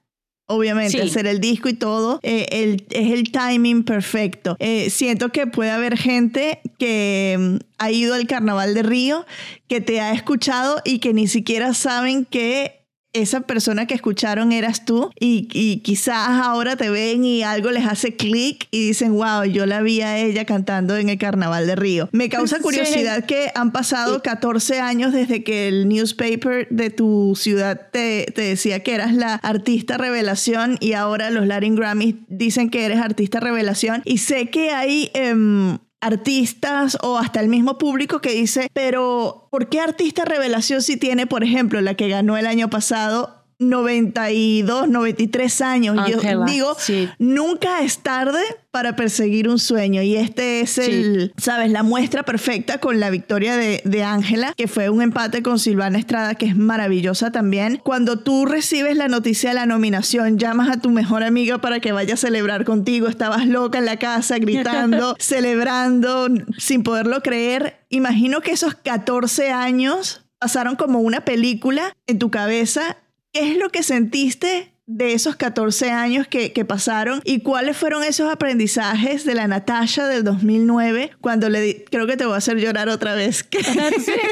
Obviamente, 0.49 1.03
hacer 1.03 1.27
el 1.27 1.41
disco 1.41 1.69
y 1.69 1.75
todo, 1.75 2.21
eh, 2.23 2.47
el, 2.53 2.87
es 2.91 3.13
el 3.13 3.33
timing 3.33 3.83
perfecto. 3.83 4.57
Eh, 4.61 4.91
siento 4.91 5.31
que 5.31 5.49
puede 5.49 5.73
haber 5.73 5.99
gente 5.99 6.61
que 6.79 7.37
mm, 7.39 7.57
ha 7.79 7.91
ido 7.91 8.15
al 8.15 8.29
Carnaval 8.29 8.73
de 8.75 8.85
Río, 8.85 9.27
que 9.67 9.81
te 9.81 10.01
ha 10.01 10.13
escuchado 10.13 10.81
y 10.85 11.01
que 11.01 11.13
ni 11.13 11.27
siquiera 11.27 11.75
saben 11.75 12.25
que 12.25 12.86
esa 13.21 13.43
persona 13.43 13.87
que 13.87 13.95
escucharon 13.95 14.53
eras 14.53 14.85
tú 14.85 15.11
y, 15.19 15.47
quizás 15.83 16.29
ahora 16.29 16.77
te 16.77 16.91
ven 16.91 17.25
y 17.25 17.43
algo 17.43 17.71
les 17.71 17.87
hace 17.87 18.17
clic 18.17 18.69
y 18.71 18.89
dicen, 18.89 19.15
wow, 19.15 19.45
yo 19.45 19.67
la 19.67 19.83
vi 19.83 20.01
a 20.01 20.19
ella 20.19 20.45
cantando 20.45 20.97
en 20.97 21.09
el 21.09 21.19
Carnaval 21.19 21.67
de 21.67 21.77
Río. 21.77 22.09
Me 22.13 22.29
causa 22.29 22.59
curiosidad 22.63 23.25
que 23.25 23.51
han 23.55 23.73
pasado 23.73 24.23
14 24.23 24.81
años 24.81 25.13
desde 25.13 25.45
que 25.45 25.69
el 25.69 25.89
newspaper 25.89 26.69
de 26.71 26.91
tu 26.91 27.35
ciudad 27.37 27.89
te, 27.91 28.33
decía 28.37 28.83
que 28.83 28.95
eras 28.95 29.15
la 29.15 29.35
artista 29.35 29.99
revelación 29.99 30.77
y 30.81 30.93
ahora 30.93 31.31
los 31.31 31.47
Latin 31.47 31.77
Grammys 31.77 32.17
dicen 32.29 32.71
que 32.71 32.85
eres 32.85 32.99
artista 32.99 33.41
revelación 33.41 34.03
y 34.05 34.19
sé 34.19 34.51
que 34.51 34.71
hay... 34.71 35.11
Em, 35.15 35.79
artistas 36.01 36.99
o 37.03 37.19
hasta 37.19 37.41
el 37.41 37.49
mismo 37.49 37.79
público 37.79 38.21
que 38.21 38.33
dice, 38.33 38.71
pero 38.73 39.49
¿por 39.51 39.69
qué 39.69 39.81
artista 39.81 40.25
revelación 40.25 40.83
si 40.83 40.97
tiene, 40.97 41.27
por 41.27 41.43
ejemplo, 41.43 41.81
la 41.81 41.95
que 41.95 42.09
ganó 42.09 42.37
el 42.37 42.47
año 42.47 42.71
pasado? 42.71 43.46
92, 43.59 44.89
93 44.89 45.61
años. 45.61 45.97
Yo 46.09 46.17
Ángela, 46.17 46.45
digo, 46.47 46.77
sí. 46.79 47.09
nunca 47.19 47.81
es 47.81 47.99
tarde 47.99 48.41
para 48.71 48.97
perseguir 48.97 49.49
un 49.49 49.59
sueño. 49.59 50.03
Y 50.03 50.17
este 50.17 50.61
es 50.61 50.79
el, 50.79 51.33
sabes, 51.37 51.71
la 51.71 51.83
muestra 51.83 52.23
perfecta 52.25 52.79
con 52.79 53.01
la 53.01 53.11
victoria 53.11 53.57
de 53.57 53.77
de 53.85 54.03
Ángela, 54.03 54.53
que 54.57 54.69
fue 54.69 54.91
un 54.91 55.03
empate 55.03 55.43
con 55.43 55.59
Silvana 55.59 55.99
Estrada, 55.99 56.35
que 56.35 56.47
es 56.47 56.57
maravillosa 56.57 57.31
también. 57.31 57.81
Cuando 57.83 58.19
tú 58.19 58.47
recibes 58.47 58.97
la 58.97 59.09
noticia 59.09 59.51
de 59.51 59.55
la 59.55 59.67
nominación, 59.67 60.39
llamas 60.39 60.71
a 60.71 60.81
tu 60.81 60.91
mejor 60.91 61.23
amiga 61.23 61.59
para 61.59 61.81
que 61.81 61.93
vaya 61.93 62.15
a 62.15 62.17
celebrar 62.17 62.65
contigo. 62.65 63.09
Estabas 63.09 63.47
loca 63.47 63.79
en 63.79 63.87
la 63.87 63.99
casa, 63.99 64.39
gritando, 64.41 65.17
celebrando, 65.19 66.29
sin 66.59 66.83
poderlo 66.83 67.23
creer. 67.23 67.81
Imagino 67.89 68.41
que 68.41 68.53
esos 68.53 68.75
14 68.75 69.51
años 69.51 70.27
pasaron 70.39 70.77
como 70.77 71.01
una 71.01 71.25
película 71.25 71.95
en 72.07 72.19
tu 72.19 72.31
cabeza. 72.31 72.99
¿Qué 73.39 73.51
es 73.53 73.59
lo 73.59 73.69
que 73.71 73.83
sentiste 73.83 74.73
de 74.87 75.13
esos 75.15 75.35
14 75.37 75.91
años 75.91 76.29
que, 76.29 76.53
que 76.53 76.65
pasaron 76.65 77.21
y 77.25 77.41
cuáles 77.41 77.77
fueron 77.77 78.05
esos 78.05 78.33
aprendizajes 78.33 79.25
de 79.25 79.35
la 79.35 79.49
Natasha 79.49 80.07
del 80.07 80.23
2009 80.25 81.11
cuando 81.21 81.49
le 81.49 81.61
di- 81.61 81.85
creo 81.91 82.07
que 82.07 82.17
te 82.17 82.25
voy 82.25 82.35
a 82.35 82.39
hacer 82.39 82.57
llorar 82.59 82.89
otra 82.89 83.15
vez 83.17 83.43
que, 83.43 83.59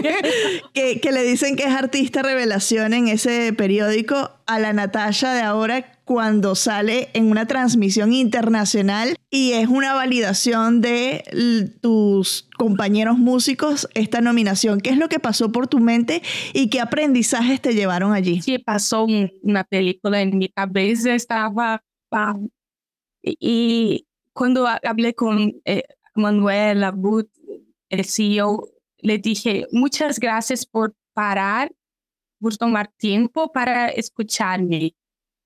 que, 0.73 1.01
que 1.01 1.13
le 1.13 1.23
dicen 1.25 1.57
que 1.57 1.65
es 1.65 1.71
artista 1.75 2.23
revelación 2.23 2.95
en 2.95 3.09
ese 3.09 3.53
periódico 3.53 4.31
a 4.47 4.59
la 4.59 4.73
Natasha 4.73 5.33
de 5.35 5.43
ahora 5.43 5.94
cuando 6.05 6.55
sale 6.55 7.09
en 7.15 7.31
una 7.31 7.47
transmisión 7.47 8.13
internacional 8.13 9.17
y 9.31 9.53
es 9.53 9.69
una 9.69 9.95
validación 9.95 10.81
de 10.83 11.25
tus 11.81 12.49
compañeros 12.59 13.19
músicos 13.19 13.89
esta 13.95 14.21
nominación. 14.21 14.81
¿Qué 14.81 14.91
es 14.91 14.99
lo 14.99 15.09
que 15.09 15.19
pasó 15.21 15.51
por 15.51 15.67
tu 15.67 15.79
mente 15.81 16.23
y 16.53 16.69
qué 16.69 16.81
aprendizajes 16.81 17.61
te 17.63 17.75
llevaron 17.75 18.13
allí? 18.13 18.43
Sí, 18.43 18.59
pasó 18.59 19.05
un- 19.05 19.33
una 19.43 19.65
película 19.65 20.21
en 20.21 20.37
mi 20.39 20.49
cabeza, 20.51 21.15
estaba... 21.15 21.83
ah, 22.13 22.37
y, 23.23 24.07
cuando 24.33 24.67
ha- 24.67 24.81
hablé 24.85 25.15
con 25.15 25.55
eh, 25.65 25.85
Manuel 26.15 26.85
Abud, 26.85 27.25
el 27.89 28.05
CEO, 28.05 28.69
le 28.99 29.19
dije, 29.19 29.67
muchas 29.73 30.19
gracias 30.19 30.67
por 30.67 30.95
parar, 31.15 31.73
por 32.41 32.57
tomar 32.57 32.91
tiempo 32.99 33.53
para 33.53 33.89
escucharme. 33.89 34.95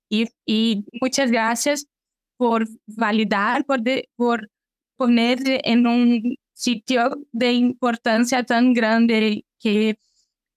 Y, 0.09 0.27
y 0.45 0.85
muchas 1.01 1.31
gracias 1.31 1.85
por 2.37 2.67
validar, 2.87 3.65
por, 3.65 3.81
de- 3.81 4.09
por 4.15 4.49
poner 4.97 5.39
en 5.65 5.87
un 5.87 6.35
sitio 6.53 7.11
de 7.31 7.53
importancia 7.53 8.43
tan 8.43 8.73
grande 8.73 9.45
que 9.59 9.97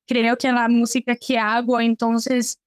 creo 0.07 0.37
que 0.37 0.53
la 0.53 0.69
música 0.69 1.17
que 1.17 1.39
hago 1.39 1.81
entonces 1.81 2.59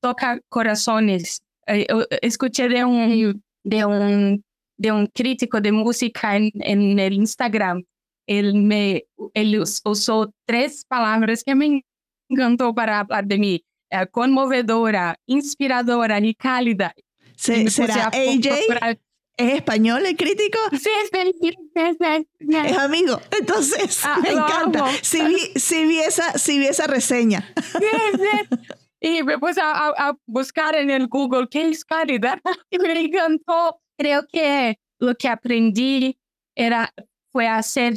toca 0.00 0.40
corazones. 0.48 1.42
Eh, 1.66 1.86
Escuché 2.22 2.68
de 2.68 2.84
un, 2.84 3.42
de 3.64 3.84
un, 3.84 4.44
de 4.76 4.92
un 4.92 5.06
crítico 5.06 5.60
de 5.60 5.72
música 5.72 6.36
en, 6.36 6.50
en 6.54 6.98
el 6.98 7.14
Instagram. 7.14 7.84
Él, 8.26 8.54
me, 8.54 9.04
él 9.34 9.60
us- 9.60 9.80
usó 9.84 10.32
tres 10.46 10.84
palabras 10.86 11.44
que 11.44 11.54
me 11.54 11.82
encantó 12.28 12.74
para 12.74 13.00
hablar 13.00 13.26
de 13.26 13.38
mí. 13.38 13.64
Eh, 13.90 14.06
conmovedora, 14.10 15.16
inspiradora 15.26 16.18
y 16.20 16.34
cálida. 16.34 16.92
Se- 17.36 17.70
¿Será 17.70 18.08
AJ? 18.08 18.98
¿Es 19.38 19.54
español 19.54 20.06
el 20.06 20.16
crítico? 20.16 20.58
Sí, 20.72 20.88
sí, 21.12 21.32
sí. 21.42 22.26
Es 22.64 22.78
amigo. 22.78 23.20
Entonces, 23.38 24.00
Ah, 24.02 24.18
me 24.22 24.30
encanta. 24.30 24.86
Sí 25.02 25.20
vi, 25.26 25.60
sí 25.60 25.84
vi 25.86 25.98
esa, 26.00 26.38
sí 26.38 26.58
vi 26.58 26.66
esa 26.68 26.86
reseña. 26.86 27.52
Sí, 27.78 27.86
sí. 28.18 28.58
Y 28.98 29.22
me 29.22 29.38
puse 29.38 29.60
a, 29.60 29.70
a- 29.72 30.08
a 30.08 30.16
buscar 30.26 30.74
en 30.74 30.90
el 30.90 31.06
Google 31.08 31.48
qué 31.50 31.68
es 31.68 31.84
calidad 31.84 32.40
y 32.70 32.78
me 32.78 32.98
encantó. 32.98 33.78
Creo 33.98 34.26
que 34.26 34.78
lo 34.98 35.14
que 35.14 35.28
aprendí 35.28 36.18
era, 36.54 36.92
fue 37.30 37.46
hacer 37.46 37.94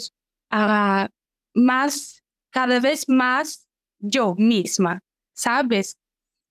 ah, 0.51 1.07
más, 1.55 2.21
cada 2.51 2.79
vez 2.81 3.07
más 3.07 3.65
yo 3.99 4.35
misma, 4.37 5.01
¿sabes? 5.39 5.97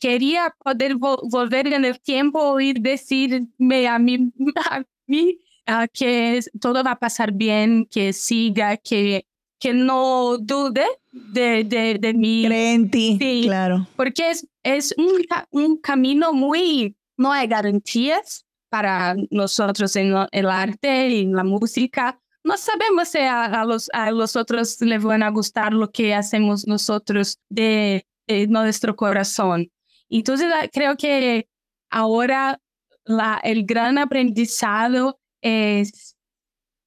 Quería 0.00 0.54
poder 0.64 0.94
vol- 0.96 1.20
volver 1.30 1.66
en 1.72 1.84
el 1.84 2.00
tiempo 2.00 2.58
y 2.60 2.72
decirme 2.72 3.88
a 3.88 3.98
mí, 3.98 4.32
a 4.70 4.82
mí 5.06 5.38
ah, 5.66 5.86
que 5.88 6.40
todo 6.60 6.82
va 6.84 6.92
a 6.92 6.98
pasar 6.98 7.32
bien, 7.32 7.84
que 7.90 8.12
siga, 8.12 8.76
que, 8.76 9.26
que 9.58 9.72
no 9.74 10.38
dude 10.38 10.86
de, 11.12 11.64
de, 11.64 11.98
de 12.00 12.14
mí 12.14 12.44
Cree 12.46 12.74
en 12.74 12.90
ti. 12.90 13.18
Sí. 13.20 13.42
Claro. 13.44 13.86
porque 13.96 14.30
es, 14.30 14.46
es 14.62 14.94
un, 14.96 15.24
un 15.50 15.76
camino 15.78 16.32
muy, 16.32 16.96
no 17.16 17.32
hay 17.32 17.48
garantías 17.48 18.44
para 18.70 19.16
nosotros 19.30 19.96
en 19.96 20.14
el 20.30 20.46
arte 20.48 21.08
y 21.08 21.22
en 21.22 21.34
la 21.34 21.42
música. 21.44 22.20
No 22.44 22.56
sabemos 22.56 23.08
si 23.08 23.18
a, 23.18 23.46
a 23.46 23.64
los, 23.64 23.90
a 23.92 24.10
los 24.12 24.36
otros 24.36 24.80
les 24.80 25.02
van 25.02 25.22
a 25.24 25.30
gustar 25.30 25.72
lo 25.72 25.90
que 25.90 26.14
hacemos 26.14 26.66
nosotros 26.68 27.38
de, 27.48 28.04
de 28.28 28.46
nuestro 28.46 28.94
corazón. 28.94 29.70
Entonces 30.08 30.48
ah, 30.54 30.68
creo 30.72 30.96
que 30.96 31.48
ahora 31.90 32.60
la, 33.04 33.40
el 33.42 33.64
gran 33.64 33.98
aprendizado 33.98 35.18
es 35.40 36.16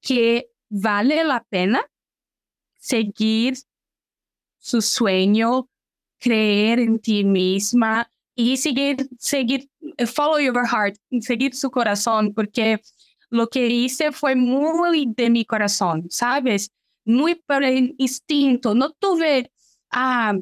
que 0.01 0.49
vale 0.69 1.23
la 1.23 1.43
pena 1.49 1.85
seguir 2.77 3.55
su 4.57 4.81
sueño, 4.81 5.69
creer 6.19 6.79
en 6.79 6.99
ti 6.99 7.23
misma 7.23 8.09
y 8.35 8.57
seguir, 8.57 9.07
seguir, 9.19 9.69
eh, 9.97 10.05
follow 10.05 10.39
your 10.39 10.67
heart, 10.67 10.95
seguir 11.21 11.55
su 11.55 11.69
corazón, 11.69 12.33
porque 12.33 12.81
lo 13.29 13.47
que 13.47 13.67
hice 13.67 14.11
fue 14.11 14.35
muy 14.35 15.07
de 15.15 15.29
mi 15.29 15.45
corazón, 15.45 16.07
¿sabes? 16.09 16.71
Muy 17.05 17.35
por 17.35 17.63
el 17.63 17.95
instinto. 17.97 18.75
No 18.75 18.91
tuve 18.91 19.51
ah, 19.91 20.33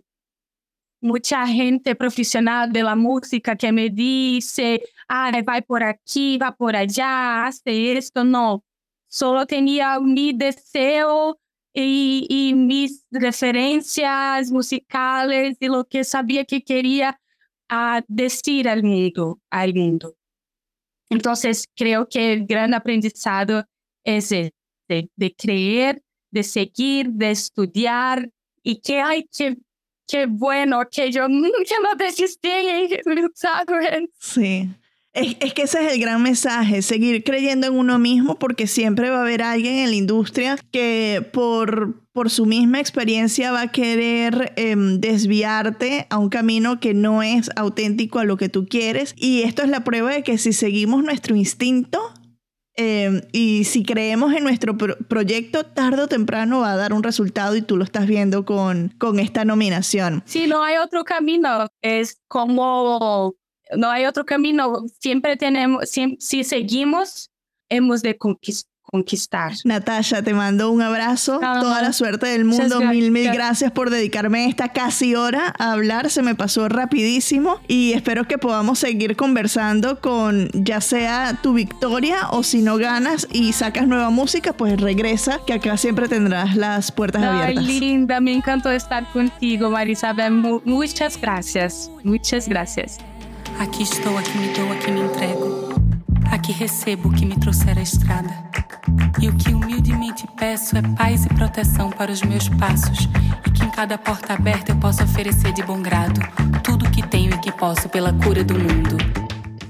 mucha 1.02 1.48
gente 1.48 1.96
profesional 1.96 2.72
de 2.72 2.84
la 2.84 2.96
música 2.96 3.56
que 3.56 3.72
me 3.72 3.90
dice, 3.90 4.82
ah, 5.08 5.32
va 5.48 5.62
por 5.62 5.84
aquí, 5.84 6.38
va 6.38 6.56
por 6.56 6.76
allá, 6.76 7.46
hace 7.46 7.98
esto. 7.98 8.24
No, 8.24 8.64
solo 9.08 9.46
tenía 9.46 10.00
mi 10.00 10.34
deseo 10.34 11.40
y, 11.74 12.26
y 12.30 12.54
mis 12.54 13.06
referencias 13.12 14.52
musicales 14.52 15.58
y 15.60 15.68
lo 15.68 15.86
que 15.86 16.04
sabía 16.04 16.46
que 16.46 16.64
quería 16.64 17.20
ah, 17.70 18.04
decir 18.08 18.68
al 18.68 18.84
mundo, 18.84 19.40
al 19.50 19.74
mundo. 19.74 20.16
Entonces, 21.10 21.68
creo 21.76 22.08
que 22.08 22.34
el 22.34 22.46
gran 22.46 22.74
aprendizado 22.74 23.66
es 24.04 24.32
ese, 24.32 24.54
de, 24.88 25.10
de 25.16 25.36
creer, 25.36 26.04
de 26.32 26.44
seguir, 26.44 27.10
de 27.10 27.32
estudiar 27.32 28.30
y 28.64 28.80
que, 28.82 29.02
ay, 29.02 29.28
qué, 29.36 29.58
qué 30.10 30.26
bueno 30.26 30.82
que 30.92 31.12
yo 31.12 31.28
nunca 31.30 31.76
no 31.84 31.96
desistí, 31.98 32.50
¿sabes? 33.36 34.10
Sí. 34.20 34.70
Es, 35.12 35.38
es 35.40 35.54
que 35.54 35.64
ese 35.64 35.86
es 35.86 35.94
el 35.94 36.00
gran 36.00 36.22
mensaje, 36.22 36.84
seguir 36.84 37.24
creyendo 37.24 37.66
en 37.66 37.74
uno 37.74 37.98
mismo 37.98 38.38
porque 38.38 38.68
siempre 38.68 39.10
va 39.10 39.18
a 39.18 39.22
haber 39.22 39.42
alguien 39.42 39.78
en 39.78 39.90
la 39.90 39.96
industria 39.96 40.58
que 40.72 41.28
por, 41.34 42.04
por 42.12 42.30
su 42.30 42.46
misma 42.46 42.80
experiencia 42.80 43.52
va 43.52 43.62
a 43.62 43.72
querer 43.72 44.54
em, 44.56 45.00
desviarte 45.00 46.06
a 46.12 46.20
un 46.20 46.30
camino 46.30 46.80
que 46.80 46.94
no 46.94 47.24
es 47.24 47.50
auténtico 47.56 48.20
a 48.20 48.24
lo 48.24 48.38
que 48.38 48.50
tú 48.50 48.68
quieres. 48.68 49.16
Y 49.18 49.42
esto 49.42 49.64
es 49.64 49.70
la 49.70 49.84
prueba 49.84 50.12
de 50.12 50.22
que 50.22 50.38
si 50.38 50.54
seguimos 50.54 51.04
nuestro 51.04 51.36
instinto 51.36 52.00
em, 52.82 53.22
y 53.34 53.66
si 53.66 53.84
creemos 53.84 54.34
en 54.34 54.44
nuestro 54.46 54.78
pro- 54.78 54.96
proyecto, 55.10 55.66
tarde 55.66 56.04
o 56.04 56.08
temprano 56.08 56.62
va 56.62 56.72
a 56.72 56.78
dar 56.78 56.94
un 56.94 57.04
resultado 57.04 57.56
y 57.58 57.62
tú 57.62 57.76
lo 57.76 57.84
estás 57.84 58.08
viendo 58.08 58.46
con, 58.46 58.94
con 58.98 59.20
esta 59.20 59.44
nominación. 59.44 60.24
Si 60.26 60.48
no 60.48 60.64
hay 60.64 60.78
otro 60.78 61.04
camino, 61.04 61.68
es 61.82 62.22
como 62.30 63.36
no 63.76 63.90
hay 63.92 64.06
otro 64.06 64.26
camino. 64.26 64.86
Siempre 65.00 65.36
tenemos, 65.36 65.84
siem- 65.92 66.16
si 66.20 66.44
seguimos, 66.46 67.30
hemos 67.70 68.02
de 68.02 68.18
conquis- 68.18 68.66
conquistar. 68.92 69.54
Natasha, 69.66 70.22
te 70.22 70.34
mando 70.34 70.72
un 70.72 70.82
abrazo, 70.82 71.40
toda 71.40 71.82
la 71.82 71.94
suerte 71.94 72.28
del 72.28 72.46
mundo, 72.46 72.82
mil, 72.82 73.12
mil 73.12 73.32
gracias. 73.32 73.72
por 73.72 73.90
dedicarme 73.90 74.46
esta 74.46 74.70
casi 74.70 75.16
hora 75.16 75.54
a 75.58 75.72
hablar, 75.74 76.10
se 76.10 76.22
me 76.22 76.36
pasó 76.36 76.70
rapidísimo 76.70 77.60
y 77.68 77.94
espero 77.94 78.26
que 78.26 78.38
podamos 78.38 78.80
seguir 78.80 79.16
conversando 79.16 80.00
con 80.00 80.50
ya 80.54 80.82
sea 80.82 81.38
tu 81.42 81.54
victoria 81.54 82.30
o 82.32 82.44
si 82.44 82.62
no 82.62 82.78
ganas 82.78 83.28
y 83.32 83.54
sacas 83.54 83.88
nueva 83.88 84.10
música, 84.10 84.54
pues 84.54 84.80
regresa, 84.80 85.40
que 85.46 85.54
acá 85.54 85.78
siempre 85.78 86.08
tendrás 86.08 86.56
las 86.56 86.92
puertas 86.92 87.22
Ay, 87.24 87.30
abiertas. 87.58 87.66
linda, 87.66 88.20
me 88.20 88.34
encantó 88.34 88.72
estar 88.72 89.06
contigo, 89.12 89.70
Marisabel. 89.70 90.32
Mu- 90.34 90.62
muchas 90.66 91.20
gracias, 91.20 91.92
muchas 92.04 92.48
gracias. 92.48 92.98
Aqui 93.60 93.84
estou, 93.84 94.18
aqui 94.18 94.38
me 94.38 94.48
dou, 94.54 94.72
aqui 94.72 94.92
me 94.92 95.02
entrego. 95.02 95.70
Aqui 96.32 96.54
recebo 96.54 97.10
o 97.10 97.12
que 97.12 97.26
me 97.26 97.36
trouxer 97.38 97.78
a 97.78 97.82
estrada. 97.82 98.50
E 99.22 99.28
o 99.28 99.36
que 99.36 99.54
humildemente 99.54 100.26
peço 100.38 100.78
é 100.78 100.82
paz 100.96 101.26
e 101.26 101.30
proteção 101.30 101.90
para 101.90 102.12
os 102.12 102.22
meus 102.22 102.48
passos. 102.50 103.08
E 103.46 103.52
que 103.52 103.64
em 103.64 103.70
cada 103.72 103.98
porta 103.98 104.34
aberta 104.34 104.72
eu 104.72 104.80
possa 104.80 105.04
oferecer 105.04 105.52
de 105.54 105.64
bom 105.64 105.82
grado 105.82 106.22
tudo 106.64 106.90
que 106.92 107.02
tenho 107.08 107.34
e 107.34 107.40
que 107.40 107.52
posso 107.52 107.90
pela 107.90 108.14
cura 108.14 108.44
do 108.44 108.54
mundo. 108.54 108.98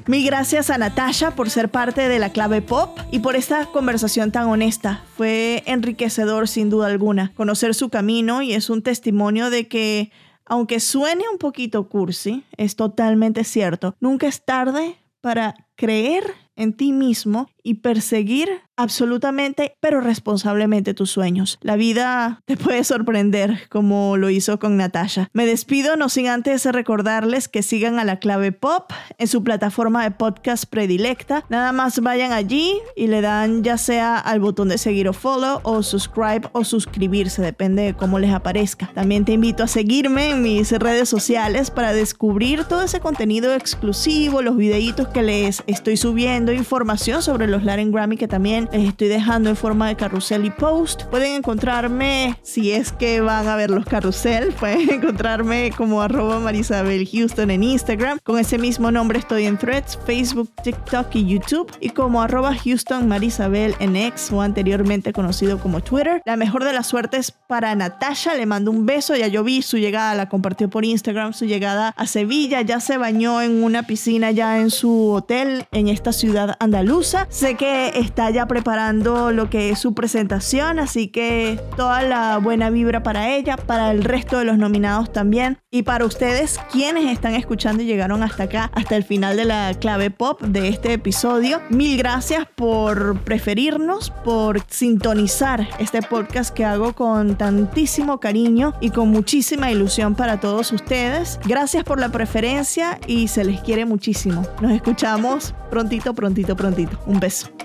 Mil 0.10 0.26
gracias 0.26 0.72
a 0.72 0.78
Natasha 0.80 1.36
por 1.36 1.52
ser 1.52 1.70
parte 1.70 2.10
de 2.10 2.18
la 2.18 2.32
clave 2.32 2.64
pop 2.64 3.00
y 3.12 3.20
por 3.20 3.36
esta 3.36 3.68
conversación 3.68 4.32
tan 4.32 4.48
honesta. 4.48 5.04
Fue 5.16 5.62
enriquecedor 5.68 6.48
sin 6.48 6.72
duda 6.72 6.88
alguna 6.88 7.32
conocer 7.36 7.76
su 7.76 7.90
camino 7.90 8.42
y 8.42 8.54
es 8.54 8.72
un 8.72 8.82
testimonio 8.82 9.52
de 9.52 9.68
que, 9.68 10.12
aunque 10.46 10.80
suene 10.80 11.26
un 11.32 11.38
poquito 11.38 11.88
cursi, 11.90 12.44
es 12.58 12.76
totalmente 12.76 13.44
cierto. 13.44 13.96
Nunca 14.00 14.28
es 14.28 14.44
tarde 14.44 14.98
para 15.22 15.54
creer 15.76 16.34
en 16.56 16.74
ti 16.74 16.92
mismo 16.92 17.48
y 17.70 17.76
perseguir 17.76 18.50
absolutamente, 18.80 19.76
pero 19.82 20.00
responsablemente 20.00 20.94
tus 20.94 21.12
sueños. 21.12 21.60
La 21.62 21.76
vida 21.76 22.42
te 22.46 22.56
puede 22.56 22.86
sorprender 22.86 23.68
como 23.70 24.16
lo 24.16 24.30
hizo 24.30 24.58
con 24.58 24.78
Natasha. 24.78 25.30
Me 25.34 25.46
despido 25.46 25.98
no 25.98 26.08
sin 26.08 26.30
antes 26.30 26.66
recordarles 26.66 27.50
que 27.50 27.62
sigan 27.62 28.00
a 28.00 28.06
la 28.06 28.20
clave 28.20 28.54
pop 28.54 28.92
en 29.18 29.28
su 29.28 29.44
plataforma 29.44 30.04
de 30.04 30.12
podcast 30.12 30.64
predilecta. 30.66 31.44
Nada 31.50 31.74
más 31.74 32.00
vayan 32.00 32.32
allí 32.32 32.74
y 32.96 33.08
le 33.08 33.20
dan 33.20 33.64
ya 33.64 33.78
sea 33.78 34.18
al 34.18 34.40
botón 34.40 34.70
de 34.70 34.78
seguir 34.78 35.10
o 35.10 35.14
follow 35.14 35.60
o 35.64 35.84
subscribe 35.84 36.50
o 36.54 36.64
suscribirse, 36.64 37.42
depende 37.42 37.82
de 37.84 37.94
cómo 37.94 38.18
les 38.18 38.32
aparezca. 38.32 38.90
También 38.96 39.26
te 39.26 39.34
invito 39.34 39.62
a 39.64 39.68
seguirme 39.68 40.30
en 40.30 40.42
mis 40.42 40.72
redes 40.72 41.10
sociales 41.10 41.70
para 41.70 41.92
descubrir 41.92 42.64
todo 42.64 42.82
ese 42.82 43.02
contenido 43.02 43.54
exclusivo, 43.54 44.42
los 44.42 44.56
videitos 44.56 45.10
que 45.10 45.22
les 45.22 45.64
estoy 45.68 45.98
subiendo, 45.98 46.54
información 46.54 47.22
sobre 47.22 47.48
los 47.48 47.59
Latin 47.64 47.92
Grammy 47.92 48.18
que 48.18 48.28
también 48.28 48.70
les 48.72 48.88
estoy 48.88 49.10
dejando 49.10 49.50
en 49.50 49.56
forma 49.56 49.88
de 49.88 49.96
carrusel 49.96 50.46
y 50.46 50.50
post. 50.50 51.04
Pueden 51.06 51.34
encontrarme, 51.34 52.38
si 52.44 52.72
es 52.72 52.92
que 52.92 53.22
van 53.22 53.48
a 53.48 53.56
ver 53.56 53.70
los 53.70 53.86
carrusel, 53.86 54.54
pueden 54.60 54.90
encontrarme 54.90 55.72
como 55.76 56.02
arroba 56.02 56.40
Marisabel 56.40 57.08
Houston 57.08 57.52
en 57.52 57.64
Instagram. 57.64 58.20
Con 58.24 58.40
ese 58.40 58.58
mismo 58.58 58.92
nombre 58.92 59.20
estoy 59.20 59.46
en 59.46 59.58
Threads, 59.58 60.00
Facebook, 60.06 60.50
TikTok 60.64 61.14
y 61.16 61.26
YouTube. 61.26 61.72
Y 61.82 61.90
como 61.90 62.20
Houston 62.64 63.08
Marisabel 63.08 63.76
en 63.80 63.96
X 63.96 64.32
o 64.32 64.42
anteriormente 64.42 65.14
conocido 65.14 65.60
como 65.60 65.82
Twitter. 65.82 66.22
La 66.26 66.36
mejor 66.36 66.64
de 66.64 66.74
las 66.74 66.88
suertes 66.88 67.32
para 67.48 67.76
Natasha. 67.76 68.36
Le 68.36 68.46
mando 68.46 68.72
un 68.72 68.86
beso. 68.86 69.16
Ya 69.16 69.28
yo 69.28 69.44
vi 69.44 69.62
su 69.62 69.78
llegada, 69.78 70.16
la 70.16 70.30
compartió 70.30 70.70
por 70.70 70.86
Instagram, 70.86 71.34
su 71.34 71.46
llegada 71.46 71.90
a 71.98 72.06
Sevilla. 72.06 72.62
Ya 72.62 72.80
se 72.80 72.98
bañó 72.98 73.42
en 73.42 73.64
una 73.64 73.84
piscina 73.84 74.32
ya 74.32 74.60
en 74.60 74.70
su 74.70 75.12
hotel 75.12 75.66
en 75.72 75.88
esta 75.88 76.14
ciudad 76.14 76.56
andaluza. 76.60 77.28
Sé 77.40 77.56
que 77.56 77.98
está 77.98 78.30
ya 78.32 78.48
preparando 78.48 79.32
lo 79.32 79.50
que 79.50 79.70
es 79.70 79.80
su 79.80 79.94
presentación, 79.94 80.78
así 80.78 81.08
que 81.08 81.58
toda 81.78 82.02
la 82.02 82.38
buena 82.38 82.70
vibra 82.70 83.02
para 83.02 83.34
ella, 83.34 83.56
para 83.56 83.92
el 83.92 84.04
resto 84.04 84.40
de 84.40 84.44
los 84.44 84.58
nominados 84.58 85.14
también 85.14 85.58
y 85.72 85.84
para 85.84 86.04
ustedes 86.04 86.60
quienes 86.70 87.06
están 87.06 87.36
escuchando 87.36 87.82
y 87.82 87.86
llegaron 87.86 88.24
hasta 88.24 88.44
acá, 88.44 88.70
hasta 88.76 88.98
el 88.98 89.06
final 89.06 89.38
de 89.38 89.46
la 89.46 89.74
clave 89.80 90.12
pop 90.12 90.42
de 90.42 90.68
este 90.68 90.92
episodio. 90.92 91.62
Mil 91.70 91.98
gracias 91.98 92.46
por 92.58 93.22
preferirnos, 93.22 94.12
por 94.26 94.62
sintonizar 94.68 95.66
este 95.80 96.02
podcast 96.02 96.54
que 96.54 96.66
hago 96.66 96.92
con 96.92 97.38
tantísimo 97.38 98.20
cariño 98.20 98.74
y 98.82 98.90
con 98.90 99.12
muchísima 99.12 99.72
ilusión 99.72 100.14
para 100.14 100.42
todos 100.42 100.74
ustedes. 100.74 101.40
Gracias 101.46 101.86
por 101.86 102.02
la 102.02 102.10
preferencia 102.10 103.00
y 103.08 103.30
se 103.30 103.46
les 103.46 103.62
quiere 103.62 103.86
muchísimo. 103.86 104.46
Nos 104.60 104.74
escuchamos 104.74 105.56
prontito, 105.70 106.14
prontito, 106.14 106.58
prontito. 106.58 107.00
Un 107.06 107.22
beso. 107.22 107.29
Música 107.30 107.60